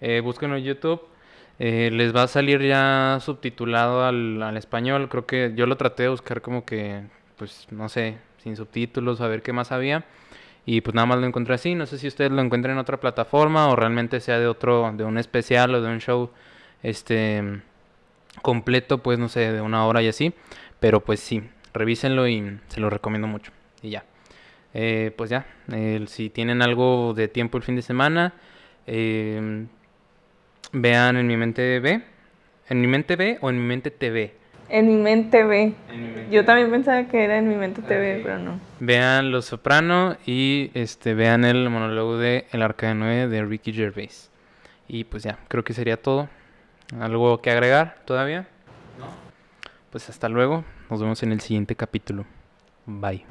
Eh, 0.01 0.21
búsquenlo 0.25 0.57
en 0.57 0.65
YouTube. 0.65 1.03
Eh, 1.59 1.91
les 1.93 2.15
va 2.15 2.23
a 2.25 2.29
salir 2.29 2.63
ya 2.63 3.19
subtitulado 3.21 4.05
al, 4.05 4.43
al, 4.43 4.57
español. 4.57 5.09
Creo 5.09 5.27
que 5.27 5.53
yo 5.57 5.67
lo 5.67 5.77
traté 5.77 6.05
de 6.05 6.09
buscar 6.11 6.41
como 6.41 6.65
que, 6.65 7.03
pues, 7.37 7.67
no 7.71 7.89
sé, 7.89 8.19
sin 8.43 8.57
subtítulos, 8.57 9.21
a 9.21 9.29
ver 9.29 9.43
qué 9.43 9.53
más 9.53 9.73
había. 9.73 10.05
Y 10.67 10.83
pues 10.83 10.95
nada 10.95 11.07
más 11.07 11.19
lo 11.19 11.27
encontré 11.27 11.55
así. 11.55 11.75
No 11.75 11.87
sé 11.87 11.99
si 11.99 12.07
ustedes 12.09 12.31
lo 12.31 12.43
encuentran 12.43 12.75
en 12.75 12.79
otra 12.79 13.01
plataforma 13.01 13.69
o 13.69 13.77
realmente 13.77 14.21
sea 14.21 14.39
de 14.39 14.47
otro, 14.47 14.93
de 14.95 15.05
un 15.05 15.19
especial 15.19 15.75
o 15.75 15.81
de 15.81 15.89
un 15.89 15.99
show, 16.01 16.31
este 16.83 17.63
completo, 18.43 18.99
pues 18.99 19.19
no 19.19 19.29
sé, 19.29 19.53
de 19.53 19.61
una 19.63 19.87
hora 19.87 20.03
y 20.03 20.09
así. 20.09 20.35
Pero 20.81 21.01
pues 21.01 21.21
sí, 21.21 21.43
revísenlo 21.73 22.29
y 22.29 22.59
se 22.69 22.81
lo 22.81 22.91
recomiendo 22.91 23.27
mucho. 23.27 23.53
Y 23.83 23.91
ya. 23.91 24.05
Eh, 24.75 25.13
pues 25.17 25.31
ya, 25.31 25.47
si 26.07 26.31
tienen 26.31 26.61
algo 26.61 27.15
de 27.15 27.29
tiempo 27.29 27.57
el 27.57 27.65
fin 27.65 27.75
de 27.75 27.83
semana, 27.83 28.35
eh, 28.87 29.67
vean 30.73 31.17
en 31.17 31.27
mi 31.27 31.37
mente 31.37 31.81
B. 31.81 32.03
¿En 32.69 32.81
mi 32.81 32.87
mente 32.87 33.17
B 33.17 33.39
o 33.41 33.51
en 33.51 33.57
mi 33.57 33.65
mente 33.65 33.91
TV? 33.91 34.35
En 34.69 34.87
mi 34.89 34.97
mente 34.97 35.45
B. 35.45 35.73
Yo 36.31 36.45
también 36.45 36.71
pensaba 36.71 37.05
que 37.05 37.25
era 37.25 37.39
en 37.39 37.49
mi 37.49 37.55
mente 37.55 37.81
TV, 37.81 38.13
okay. 38.13 38.23
pero 38.23 38.39
no. 38.39 38.61
Vean 38.81 39.31
Los 39.31 39.47
Soprano 39.47 40.17
y 40.27 40.71
este 40.75 41.15
vean 41.15 41.45
el 41.45 41.71
monólogo 41.71 42.19
de 42.19 42.47
El 42.53 42.63
Arca 42.63 42.89
de 42.89 42.95
Noé 42.95 43.29
de 43.29 43.45
Ricky 43.45 43.73
Gervais. 43.73 44.31
Y 44.87 45.05
pues 45.05 45.23
ya, 45.23 45.39
creo 45.49 45.65
que 45.65 45.73
sería 45.73 45.97
todo. 45.97 46.29
¿Algo 47.01 47.41
que 47.41 47.51
agregar 47.51 47.99
todavía? 48.05 48.47
No. 48.99 49.07
Pues 49.91 50.09
hasta 50.11 50.29
luego. 50.29 50.65
Nos 50.91 51.01
vemos 51.01 51.23
en 51.23 51.33
el 51.33 51.41
siguiente 51.41 51.75
capítulo. 51.75 52.25
Bye. 52.87 53.25